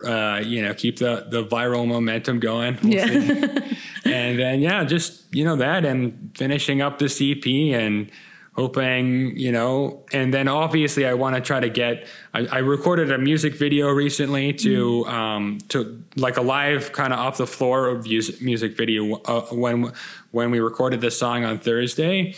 [0.04, 2.78] uh, you know keep the the viral momentum going.
[2.82, 3.04] We'll Yeah.
[4.04, 8.10] and then yeah just you know that and finishing up the EP and
[8.54, 13.10] hoping you know and then obviously i want to try to get I, I recorded
[13.10, 17.88] a music video recently to um to like a live kind of off the floor
[17.88, 19.92] of music, music video uh, when
[20.32, 22.34] when we recorded the song on thursday.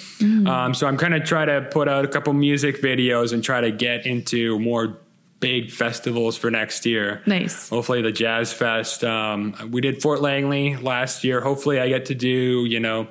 [0.47, 3.61] Um so i'm kind of try to put out a couple music videos and try
[3.61, 4.99] to get into more
[5.45, 7.69] big festivals for next year Nice.
[7.69, 12.15] hopefully the jazz fest um, we did fort langley last year hopefully i get to
[12.15, 13.07] do you know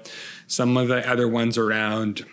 [0.47, 2.25] some of the other ones around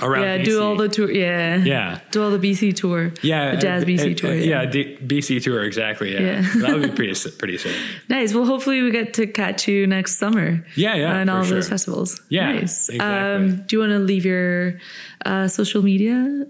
[0.00, 0.44] around Yeah, BC.
[0.44, 1.10] do all the tour.
[1.10, 1.56] Yeah.
[1.56, 2.00] Yeah.
[2.10, 3.12] Do all the BC tour.
[3.22, 4.34] yeah The jazz BC uh, tour.
[4.34, 4.62] Yeah.
[4.62, 6.40] yeah, D- bc tour exactly yeah, Yeah.
[6.62, 7.74] that would be pretty pretty sick
[8.08, 8.34] Nice.
[8.34, 10.64] Well, hopefully we get to catch you next summer.
[10.74, 11.54] Yeah, yeah, And all sure.
[11.56, 12.20] those festivals.
[12.28, 12.88] Yeah, Nice.
[12.90, 12.98] exactly.
[13.00, 14.78] Um, do you want to leave your
[15.24, 16.44] uh, social media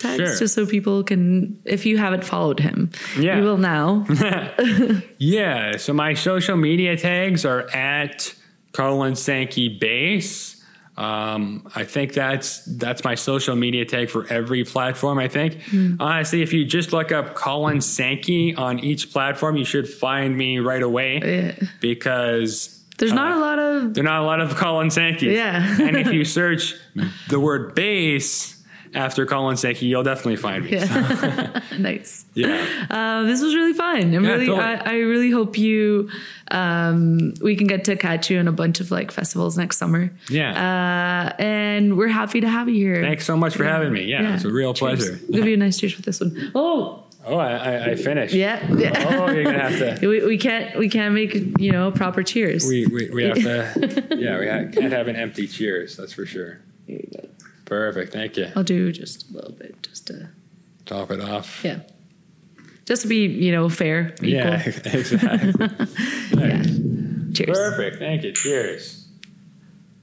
[0.00, 0.38] tags Sure.
[0.38, 3.36] just so people can, if you haven't followed him, Yeah.
[3.38, 4.06] you will now.
[5.18, 8.34] Yeah, so my social media tags are at
[8.72, 10.56] Colin Sankey bass
[10.96, 15.18] Um, I think that's that's my social media tag for every platform.
[15.18, 15.58] I think
[15.98, 20.58] honestly, if you just look up Colin Sankey on each platform, you should find me
[20.58, 21.66] right away Yeah.
[21.80, 23.94] because There's not a lot of.
[23.94, 25.26] there's not a lot of Colin Sankey.
[25.28, 25.80] Yeah.
[25.80, 26.74] and if you search
[27.30, 28.59] the word bass
[28.94, 30.72] after Colin Sankey, you'll definitely find me.
[30.72, 31.60] Yeah.
[31.78, 32.24] nice.
[32.34, 32.86] yeah.
[32.90, 34.14] Uh, this was really fun.
[34.14, 34.64] I'm Yeah, really, totally.
[34.64, 36.10] I, I really hope you,
[36.50, 40.10] um, we can get to catch you in a bunch of like festivals next summer.
[40.28, 40.50] Yeah.
[41.36, 43.02] Uh, and we're happy to have you here.
[43.02, 44.04] Thanks so much for having me.
[44.04, 44.98] Yeah, it's a real Cheers.
[44.98, 45.20] pleasure.
[45.26, 46.52] I'll give you a nice cheers with this one.
[46.54, 48.32] Oh, Oh, I, I, I finished.
[48.32, 48.66] yeah.
[48.72, 49.18] yeah.
[49.20, 50.06] Oh, you're gonna have to.
[50.08, 52.66] We, we can't we can't make you know proper cheers.
[52.66, 54.16] We, we, we have to.
[54.18, 55.98] Yeah, we ha- can't have an empty cheers.
[55.98, 56.60] That's for sure.
[56.86, 57.28] Here you go.
[57.70, 58.12] Perfect.
[58.12, 58.48] Thank you.
[58.56, 60.28] I'll do just a little bit, just to
[60.86, 61.60] Top it off.
[61.64, 61.78] yeah,
[62.84, 64.28] just to be you know fair, equal.
[64.28, 65.78] Yeah, exactly.
[66.36, 66.62] Yeah.
[67.32, 67.56] Cheers.
[67.56, 67.98] Perfect.
[68.00, 68.32] Thank you.
[68.32, 68.99] Cheers.